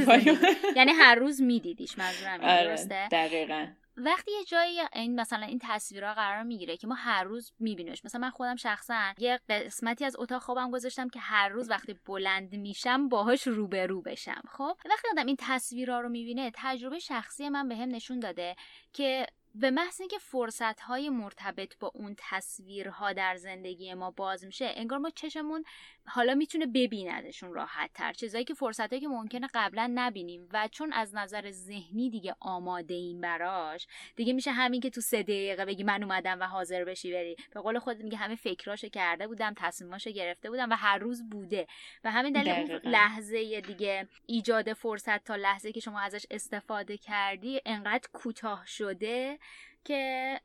[0.77, 3.67] یعنی هر روز میدیدیش منظورم آره درسته؟ دقیقا.
[3.97, 8.05] وقتی یه جایی این مثلا این تصویرها قرار می‌گیره که ما هر روز میبینیمش.
[8.05, 12.57] مثلا من خودم شخصا یه قسمتی از اتاق خوابم گذاشتم که هر روز وقتی بلند
[12.57, 17.89] میشم باهاش روبرو بشم خب؟ وقتی آدم این تصویرها رو می‌بینه تجربه شخصی من بهم
[17.89, 18.57] به نشون داده
[18.93, 19.27] که
[19.61, 24.99] به محض اینکه فرصت های مرتبط با اون تصویرها در زندگی ما باز میشه انگار
[24.99, 25.65] ما چشمون
[26.07, 30.93] حالا می‌تونه ببیندشون راحت تر چیزایی که فرصت هایی که ممکنه قبلا نبینیم و چون
[30.93, 35.83] از نظر ذهنی دیگه آماده این براش دیگه میشه همین که تو سه دقیقه بگی
[35.83, 37.37] من اومدم و حاضر بشی بری.
[37.55, 41.67] به قول خود میگه همه فکراشو کرده بودم تصمیماشو گرفته بودم و هر روز بوده.
[42.05, 48.09] و همین دلیل لحظه دیگه ایجاد فرصت تا لحظه که شما ازش استفاده کردی انقدر
[48.13, 49.39] کوتاه شده
[49.87, 50.41] که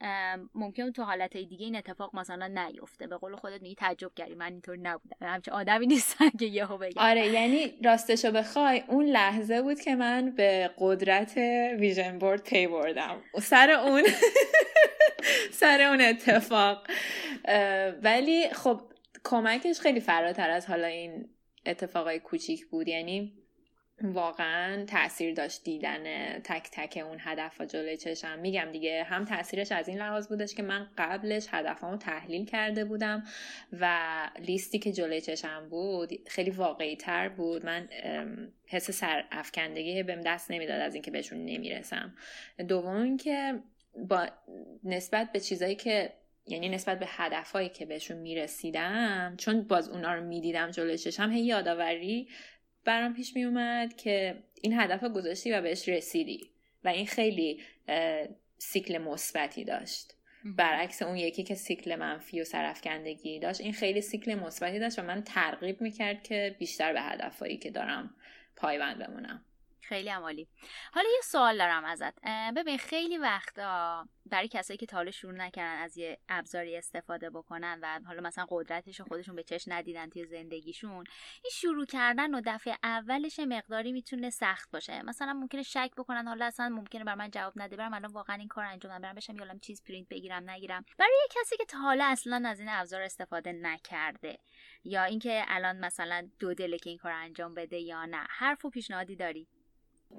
[0.55, 3.07] ممکن تو حالت دیگه این اتفاق مثلا نیفته.
[3.07, 4.35] به قول خودت میگی تعجب کردی.
[4.35, 5.17] من اینطور نبودم.
[5.21, 7.01] همچه آدمی نیستم که یهو بگم.
[7.01, 11.37] آره یعنی راستشو بخوای اون لحظه بود که من به قدرت
[11.79, 13.21] ویژن بورد پی بردم.
[13.41, 14.03] سر اون
[15.61, 16.87] سر اون اتفاق.
[18.03, 18.81] ولی خب
[19.23, 21.29] کمکش خیلی فراتر از حالا این
[21.65, 22.87] اتفاقای کوچیک بود.
[22.87, 23.40] یعنی
[24.03, 26.03] واقعا تاثیر داشت دیدن
[26.39, 28.39] تک تک اون هدف جلوی چشم.
[28.39, 33.23] میگم دیگه هم تاثیرش از این لحاظ بودش که من قبلش هدفامو تحلیل کرده بودم
[33.79, 34.07] و
[34.39, 37.65] لیستی که جلوی چشم بود خیلی واقعی تر بود.
[37.65, 37.89] من
[38.67, 42.13] حس سر افکندگی بهم دست نمی‌داد از اینکه بهشون نمی‌رسم.
[42.67, 43.59] دوم اینکه
[44.09, 44.27] با
[44.83, 46.13] نسبت به چیزایی که
[46.47, 51.41] یعنی نسبت به هدفهایی که بهشون می‌رسیدم چون باز اونا رو می‌دیدم جلوی چشم هی
[51.41, 52.27] یادآوری
[52.85, 56.49] برام پیش می اومد که این هدف گذاشتی و بهش رسیدی
[56.83, 57.61] و این خیلی
[58.57, 60.13] سیکل مثبتی داشت.
[60.45, 65.01] برعکس اون یکی که سیکل منفی و سرفکندگی داشت این خیلی سیکل مثبتی داشت و
[65.01, 68.15] من ترغیب می‌کرد که بیشتر به هدفهایی که دارم
[68.55, 69.45] پایبند بمونم.
[69.91, 70.47] خیلی عمالی
[70.93, 72.13] حالا یه سوال دارم ازت.
[72.55, 77.99] ببین خیلی وقتا برای کسایی که تا شروع نکردن از یه ابزاری استفاده بکنن و
[78.05, 81.03] حالا مثلا قدرتش رو خودشون به چش ندیدن توی زندگیشون
[81.43, 85.01] این شروع کردن و دفعه اولش مقداری می‌تونه سخت باشه.
[85.01, 88.47] مثلا ممکنه شک بکنن حالا اصلا ممکنه بر من جواب نده برم الان واقعا این
[88.47, 90.85] کار انجام بدم برم بشم چیز پرینت بگیرم نگیرم.
[90.97, 94.37] برای یه کسی که تا اصلا از این ابزار استفاده نکرده
[94.83, 98.69] یا اینکه الان مثلا دو دله که این کار انجام بده یا نه حرف و
[98.69, 99.47] پیشنهادی داری؟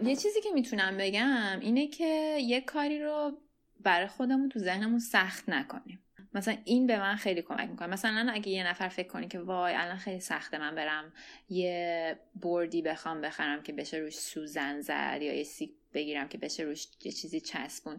[0.03, 3.38] یه چیزی که می‌تونم بگم اینه که یه کاری رو
[3.80, 5.99] برای خودمون تو ذهنمون سخت نکنیم.
[6.34, 7.88] مثلا این به من خیلی کمک می‌کنه.
[7.88, 11.12] مثلا اگه یه نفر فکر کنی که وای الان خیلی سخته من برم
[11.49, 16.62] یه بردی بخوام بخرم که بشه روش سوزن زد یا یه سیک بگیرم که بشه
[16.62, 17.99] روش یه چیزی چسبون.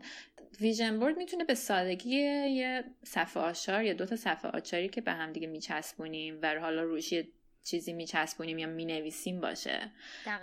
[0.61, 5.11] ویژن بورد می‌تونه به سادگی یه صفحه آشار یا دو تا صفحه آچاری که به
[5.11, 7.27] هم دیگه میچسبونیم و حالا روش یه
[7.63, 9.91] چیزی میچسبونیم یا می‌نویسیم باشه.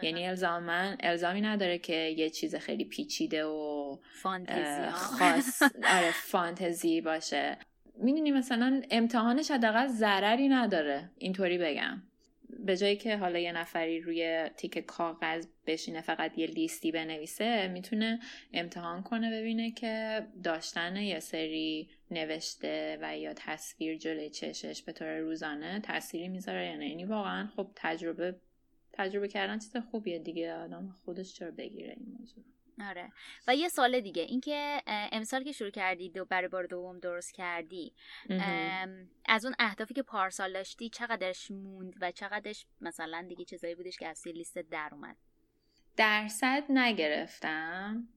[0.03, 5.63] یعنی الزاما الزامی نداره که یه چیز خیلی پیچیده و فانتزی خاص.
[5.97, 7.59] آره فانتزی باشه.
[7.95, 11.11] می‌دونی مثلا امتحانش حداقل ضرری نداره.
[11.19, 12.03] اینطوری بگم.
[12.59, 18.21] به جایی که حالا یه نفری روی تیک کاغذ بشینه فقط یه لیستی بنویسه می‌تونه
[18.53, 25.19] امتحان کنه ببینه که داشتن یه سری نوشته و یا تصویر جلوی چشش به طور
[25.19, 28.41] روزانه تأثیری می‌ذاره؟ یا نه یعنی واقعا خب تجربه
[28.93, 32.45] تجربه کردن چیز خوبیه دیگه آدم خودش چرا بگیره این موضوع
[32.89, 33.13] آره.
[33.47, 34.23] و یه سال دیگه.
[34.23, 37.95] اینکه امسال که شروع کردی دو برای بار دوم درست کردی
[39.25, 44.09] از اون اهدافی که پارسال داشتی چقدرش موند و چقدرش مثلا دیگه چیزایی بودش که
[44.09, 45.17] از لیست در اومد؟
[45.97, 48.09] درصد نگرفتم.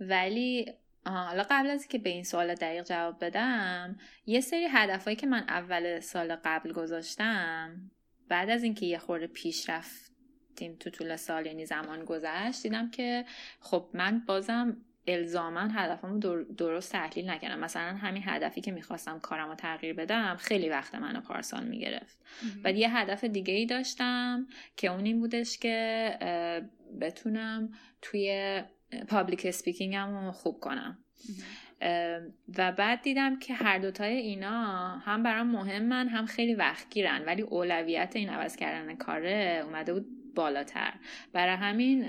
[0.00, 0.74] ولی
[1.06, 5.44] حالا قبل از که به این سوال دقیق جواب بدم یه سری هدفهایی که من
[5.48, 7.90] اول سال قبل گذاشتم
[8.28, 10.13] بعد از اینکه یه خورده پیش
[10.56, 13.24] رفتیم تو طول سال یعنی زمان گذشت دیدم که
[13.60, 14.76] خب من بازم
[15.06, 16.18] الزاما هدفمو
[16.58, 17.58] درست تحلیل نکردم.
[17.58, 22.18] مثلا همین هدفی که می‌خواستم کارم رو تغییر بدم خیلی وقت منو پارسال می‌گرفت.
[22.62, 24.46] بعد یه هدف دیگه ای داشتم
[24.76, 26.18] که اون این بودش که
[27.00, 28.62] بتونم توی
[29.08, 30.98] public speaking م رو خوب کنم.
[32.58, 37.42] و بعد دیدم که هر دوتای اینا هم برام مهمن هم خیلی وقت گیرن ولی
[37.42, 40.94] اولویت این عوض کردن کاره اومده بود بالاتر.
[41.32, 42.04] برای همین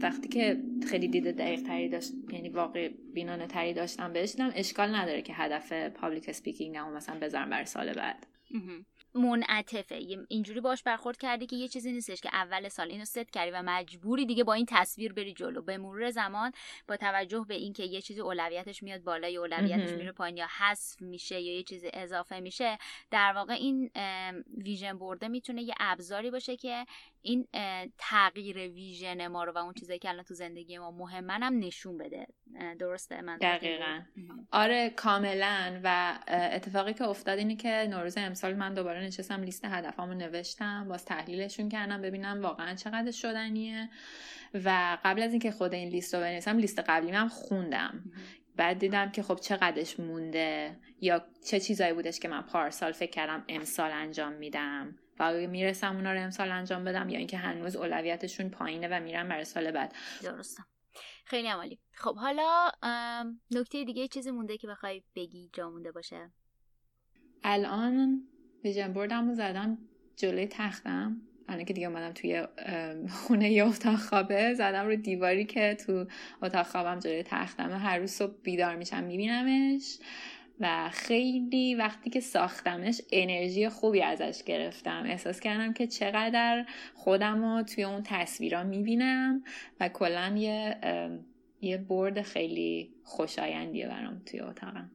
[0.00, 5.22] وقتی که خیلی دیده دقیق تری داشت یعنی واقع بینانه تری داشتم بهش اشکال نداره
[5.22, 8.26] که هدف public speaking مثلا بذارم برای سال بعد.
[9.14, 9.94] منعطفه.
[10.28, 13.62] اینجوری باش برخورد کردی که یه چیزی نیستش که اول سال اینو ست کردی و
[13.62, 15.62] مجبوری دیگه با این تصویر بری جلو.
[15.62, 16.52] به مرور زمان
[16.88, 21.02] با توجه به اینکه یه چیزی اولویتش میاد بالا یا اولویتش میره پایین یا حذف
[21.02, 22.78] میشه یا یه چیزی اضافه میشه
[23.10, 23.90] در واقع این
[24.56, 26.86] ویژن برده می‌تونه یه ابزاری باشه که
[27.22, 27.48] این
[27.98, 31.98] تغییر ویژن ما رو و اون چیزایی که الان تو زندگی ما مهمن هم نشون
[31.98, 32.26] بده.
[32.78, 34.00] درسته من دقیقا.
[34.52, 35.80] آره کاملا.
[35.84, 40.88] و اتفاقی که افتاد اینه که نوروز امسال من دوباره نشستم لیست هدفامو نوشتم.
[40.88, 43.88] باز تحلیلشون کردم ببینم واقعا چقدر شدنیه.
[44.54, 48.04] و قبل از اینکه خود این لیست رو بنویسم لیست قبلی هم خوندم.
[48.56, 53.44] بعد دیدم که خب چقدرش مونده یا چه چیزایی بودش که من پارسال فکر کردم
[53.48, 58.88] امسال انجام میدم و می‌رسم اونا رو امسال انجام بدم یا اینکه هنوز اولویتشون پایینه
[58.88, 59.94] و میرم برای سال بعد.
[60.22, 60.66] درستم
[61.24, 61.78] خیلی عمالی.
[61.92, 62.70] خب حالا
[63.50, 66.32] نکته دیگه چیزی مونده که بخوای بگی جا مونده باشه؟
[67.44, 68.22] الان
[68.64, 69.78] ویژن بردم رو زدم
[70.16, 71.22] جلوی تختم.
[71.48, 72.46] الان که دیگه اومدم توی
[73.10, 76.06] خونه یه اتاق خوابه زدم رو دیواری که تو
[76.42, 79.98] اتاق خوابم جلوی تختم هر روز صبح بیدار میشم میبینمش.
[80.60, 85.02] و خیلی وقتی که ساختمش انرژی خوبی ازش گرفتم.
[85.06, 89.44] احساس کردم که چقدر خودم رو توی اون تصویرها می‌بینم
[89.80, 90.78] و کلا یه
[91.60, 94.90] یه برد خیلی خوشایندیه برام توی اتاقم.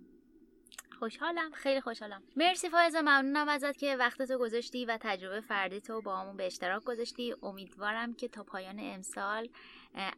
[0.99, 2.23] خوشحالم خیلی خوشحالم.
[2.35, 6.83] مرسی فایزا ممنونم ازت که وقتتو گذاشتی و تجربه فردی تو با همون به اشتراک
[6.83, 7.35] گذاشتی.
[7.43, 9.49] امیدوارم که تا پایان امسال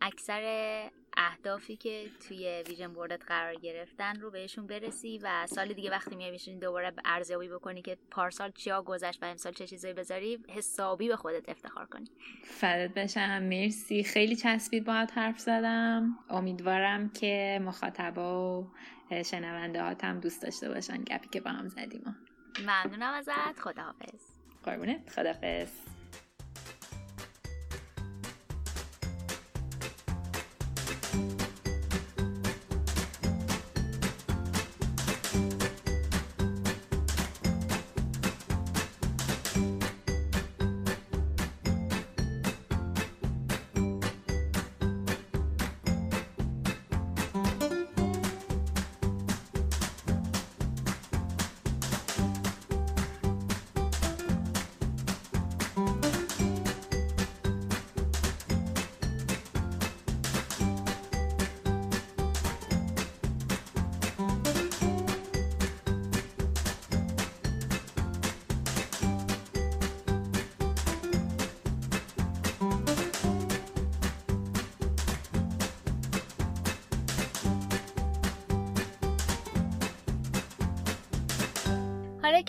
[0.02, 6.16] اکثر اهدافی که توی ویژن بوردت قرار گرفتن رو بهشون برسی و سال دیگه وقتی
[6.16, 11.08] میای میشونی دوباره ارزیابی بکنی که پارسال چیا گذشت و امسال چه چیزایی بذاری حسابی
[11.08, 12.12] به خودت افتخار کنی.
[12.44, 13.44] فدت بشم.
[13.44, 14.04] مرسی.
[14.04, 16.20] خیلی چسبید باهات حرف زدم.
[16.30, 18.72] امیدوارم که مخاطبا و
[19.24, 21.04] شنونده هاتم دوست داشته باشن.
[21.04, 22.16] گپی که با هم زدیم.
[22.60, 23.60] ممنونم ازت.
[23.60, 24.22] خداحافظ.
[24.64, 25.10] قربونت.
[25.10, 25.89] خداحافظ.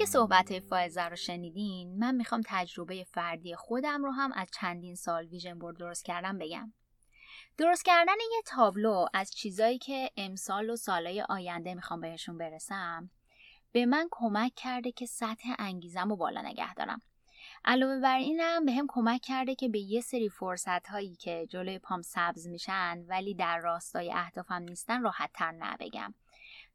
[0.01, 5.27] که صحبت فائزه رو شنیدین من می‌خوام تجربه فردی خودم رو هم از چندین سال
[5.27, 6.73] ویژن بورد درست کردم بگم.
[7.59, 13.11] درست کردن یه تابلو از چیزایی که امسال و سالهای آینده می‌خوام بهشون برسم
[13.73, 17.03] به من کمک کرده که سطح انگیزم رو بالا نگه دارم.
[17.65, 21.79] علاوه بر اینم به هم کمک کرده که به یه سری فرصت هایی که جلوی
[21.79, 26.15] پام سبز میشن ولی در راستای اهدافم نیستن راحت تر نبگم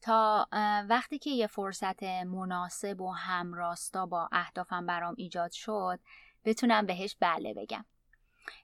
[0.06, 0.48] تا
[0.90, 6.00] وقتی که یه فرصت مناسب و همراستا با اهدافم برام ایجاد شد
[6.46, 7.86] بتونم بهش بله بگم.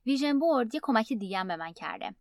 [0.05, 2.15] ویژن بورد یه کمک دیگه به من کرده.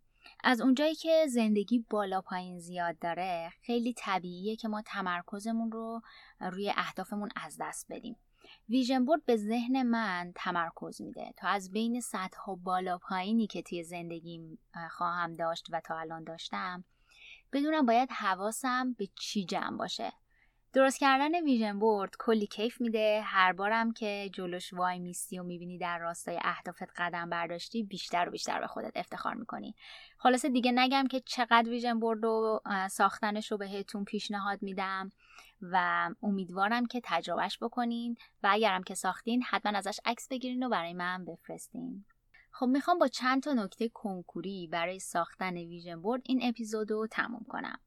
[0.44, 6.02] از اونجایی که زندگی بالا پایین زیاد داره خیلی طبیعیه که ما تمرکزمون رو
[6.40, 8.16] روی اهدافمون از دست بدیم.
[8.68, 11.34] ویژن بورد به ذهن من تمرکز میده.
[11.36, 14.58] تا از بین سطح بالا پایینی که توی زندگیم
[14.90, 16.84] خواهم داشت و تا الان داشتم
[17.53, 20.12] بدونم باید حواسم به چی جمع باشه.
[20.72, 23.22] درست کردن ویژن بورد کلی کیف میده.
[23.24, 28.30] هر بارم که جلوش وای میستی و می‌بینی در راستای اهدافت قدم برداشتی بیشتر و
[28.30, 29.74] بیشتر به خودت افتخار می‌کنی.
[30.18, 35.12] خلاصه دیگه نگم که چقدر ویژن بورد و ساختنش رو بهتون پیشنهاد میدم
[35.62, 40.92] و امیدوارم که تجربهش بکنین و اگرم که ساختین حتما ازش عکس بگیرین و برای
[40.92, 42.05] من بفرستین.
[42.51, 47.44] خب می‌خوام با چند تا نکته کنکوری برای ساختن ویژن بورد این اپیزود رو تموم
[47.48, 47.78] کنم.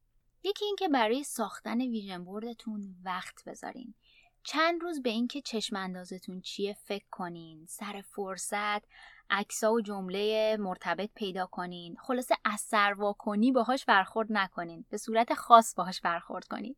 [0.44, 3.94] یکی اینکه برای ساختن ویژن بوردتون وقت بذارین.
[4.42, 8.82] چند روز به اینکه چشم اندازتون چیه فکر کنین سر فرصت
[9.30, 11.96] عکسا و جمله مرتبط پیدا کنین.
[11.96, 14.84] خلاصه اثر واکنی باهاش برخورد نکنین.
[14.90, 16.76] به صورت خاص باهاش برخورد کنین.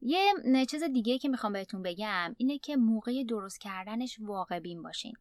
[0.00, 0.34] یه
[0.70, 5.14] چیز دیگه که می‌خوام بهتون بگم اینه که موقع درست کردنش واقع بین باشین.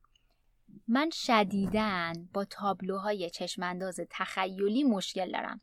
[0.88, 5.62] من شدیدن با تابلوهای چشمانداز تخیلی مشکل دارم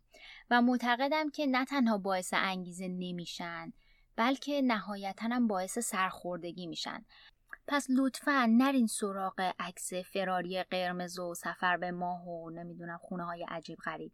[0.51, 3.73] و معتقدم که نه تنها باعث انگیزه نمیشن
[4.17, 7.05] بلکه نهایتا هم باعث سرخوردگی میشن.
[7.67, 13.47] پس لطفا نرین سراغ عکس فراری قرمز و سفر به ماه و نمی‌دونم خونه های
[13.49, 14.13] عجیب غریب.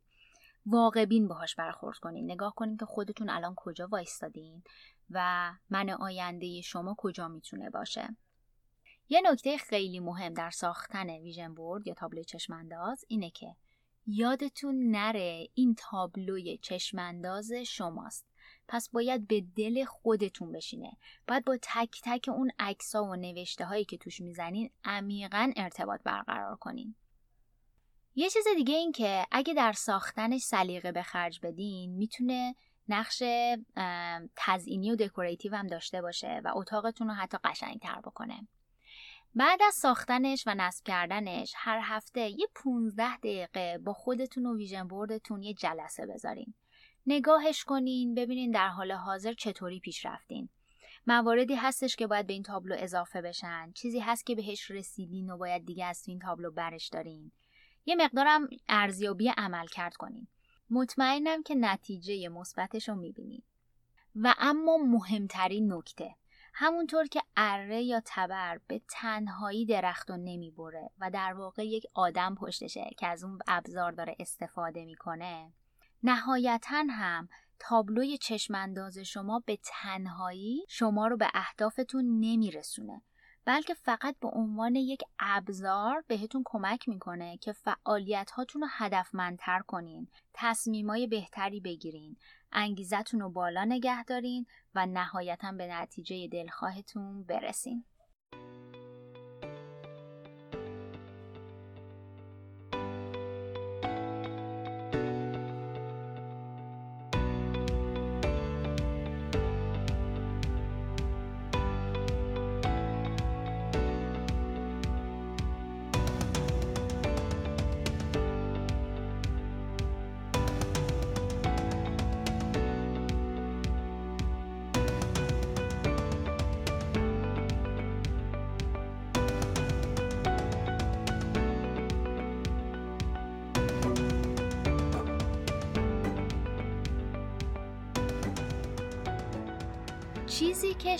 [0.66, 2.30] واقع بین باهاش برخورد کنین.
[2.30, 4.62] نگاه کنین که خودتون الان کجا وایستادین
[5.11, 8.16] و من آینده شما کجا می‌تونه باشه.
[9.09, 13.56] یه نکته خیلی مهم در ساختن ویژن بورد یا تابلو چشمانداز اینه که
[14.06, 18.26] یادتون نره این تابلوی چشمانداز شماست.
[18.68, 20.96] پس باید به دل خودتون بشینه.
[21.28, 26.56] باید با تک تک اون عکسا و نوشته هایی که توش می‌زنین عمیقا ارتباط برقرار
[26.56, 26.94] کنین.
[28.14, 32.54] یه چیز دیگه این که اگه در ساختنش سلیقه به خرج بدین می‌تونه
[32.88, 33.22] نقش
[34.36, 38.48] تزئینی و دکوریتیو هم داشته باشه و اتاقتون رو حتی قشنگتر بکنه.
[39.35, 44.89] بعد از ساختنش و نصب کردنش هر هفته یه 15 دقیقه با خودتون و ویژن
[44.89, 46.55] بوردتون یه جلسه بذارین.
[47.07, 50.49] نگاهش کنین ببینین در حال حاضر چطوری پیش رفتین.
[51.07, 53.72] مواردی هستش که باید به این تابلو اضافه بشن.
[53.72, 57.33] چیزی هست که بهش رسیدین و باید دیگه از این تابلو برش دارین.
[57.87, 60.26] یه مقدارم ارزیابی عمل کرد کنین.
[60.70, 63.43] مطمئنم که نتیجه مثبتش رو می‌بینین.
[64.14, 66.14] و اما مهمترین نکته.
[66.61, 72.34] همونطور که اره یا تبر به تنهایی درخت رو نمی‌بره و در واقع یک آدم
[72.34, 75.52] پشتشه که از اون ابزار داره استفاده می‌کنه
[76.02, 77.28] نهایتا هم
[77.59, 83.02] تابلوی چشمانداز شما به تنهایی شما رو به اهدافتون نمیرسونه
[83.44, 90.09] بلکه فقط به عنوان یک ابزار بهتون کمک می‌کنه که فعالیت هاتون رو هدفمندتر کنین
[90.34, 92.16] تصمیمای بهتری بگیرین
[92.53, 97.84] انگیزتون رو بالا نگه دارین و نهایتا به نتیجه دلخواهتون برسین.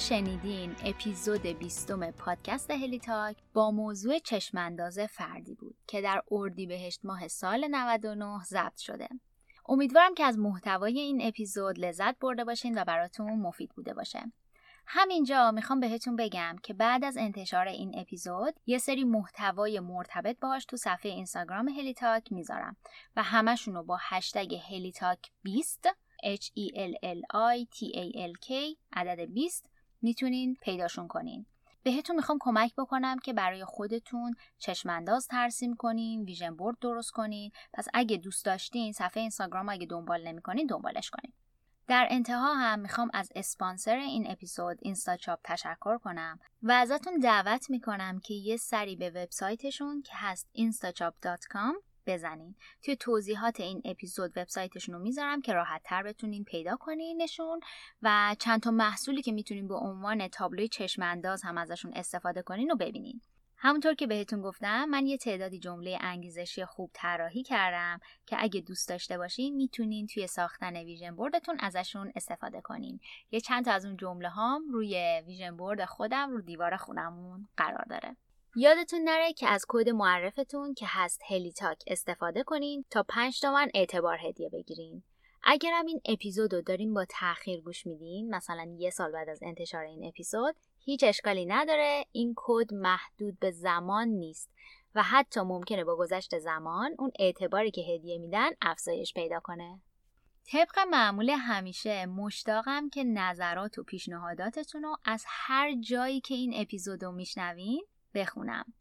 [0.09, 7.29] شنیدین اپیزود بیستم پادکست هلی تاک با موضوع چشمانداز فردی بود که در اردیبهشت ماه
[7.29, 9.09] سال 99 ضبط شده.
[9.69, 14.33] امیدوارم که از محتوای این اپیزود لذت برده باشین و براتون مفید بوده باشه.
[14.87, 20.65] همینجا می‌خوام بهتون بگم که بعد از انتشار این اپیزود یه سری محتوای مرتبط باهاش
[20.65, 22.77] تو صفحه اینستاگرام هلی تاک می‌ذارم
[23.17, 25.89] و همشون رو با هشتگ هلی تاک 20
[26.25, 29.71] H E L L I T A L K عدد 20
[30.03, 31.47] می‌تونین پیداشون کنین.
[31.83, 37.51] بهتون می‌خوام کمک بکنم که برای خودتون چشمانداز ترسیم کنین ویژن بورد درست کنین.
[37.73, 41.33] پس اگه دوست داشتین صفحه اینستاگرام اگه دنبال نمی‌کنین دنبالش کنین.
[41.87, 48.21] در انتها هم می‌خوام از اسپانسر این اپیزود اینستاچاپ تشکر کنم و ازتون دعوت می‌کنم
[48.21, 52.55] که یه سری به وبسایتشون که هست instachop.com بزنین.
[52.83, 57.61] توی توضیحات این اپیزود وبسایتشون رو می‌ذارم که راحت تر بتونین پیدا کنینشون
[58.03, 62.71] و چند تا محصولی که می‌تونین به عنوان تابلوی چشم انداز هم ازشون استفاده کنین
[62.71, 63.21] و ببینین.
[63.61, 68.89] همونطور که بهتون گفتم من یه تعدادی جمله انگیزشی خوب طراحی کردم که اگه دوست
[68.89, 73.01] داشته باشین می‌تونین توی ساختن ویژن بوردتون ازشون استفاده کنین.
[73.31, 77.85] یه چند تا از اون جمله هام روی ویژن بورد خودم رو دیوار خونمون قرار
[77.91, 78.17] داره.
[78.57, 84.19] یادتون نره که از کد معرفتون که هست هلیتاک استفاده کنین تا 5 تومن اعتبار
[84.23, 85.03] هدیه بگیرین.
[85.43, 89.85] اگرم این اپیزود رو دارین با تاخیر گوش میدین مثلا یه سال بعد از انتشار
[89.85, 92.05] این اپیزود هیچ اشکالی نداره.
[92.13, 94.51] این کد محدود به زمان نیست
[94.95, 99.81] و حتی ممکنه با گذشت زمان اون اعتباری که هدیه میدن افزایش پیدا کنه.
[100.53, 107.05] طبق معمول همیشه مشتاقم که نظرات و پیشنهاداتتون رو از هر جایی که این اپیزود
[107.05, 108.73] رو میشنوین بخونم.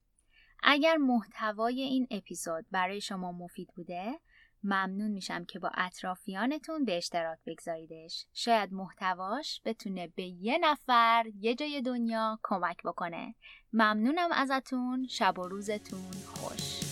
[0.64, 4.20] اگر محتوای این اپیزود برای شما مفید بوده
[4.64, 8.26] ممنون میشم که با اطرافیانتون به اشتراک بگذاریدش.
[8.34, 13.36] شاید محتواش بتونه به یه نفر یه جای دنیا کمک بکنه.
[13.74, 15.08] ممنونم ازتون.
[15.08, 16.87] شب و روزتون خوش.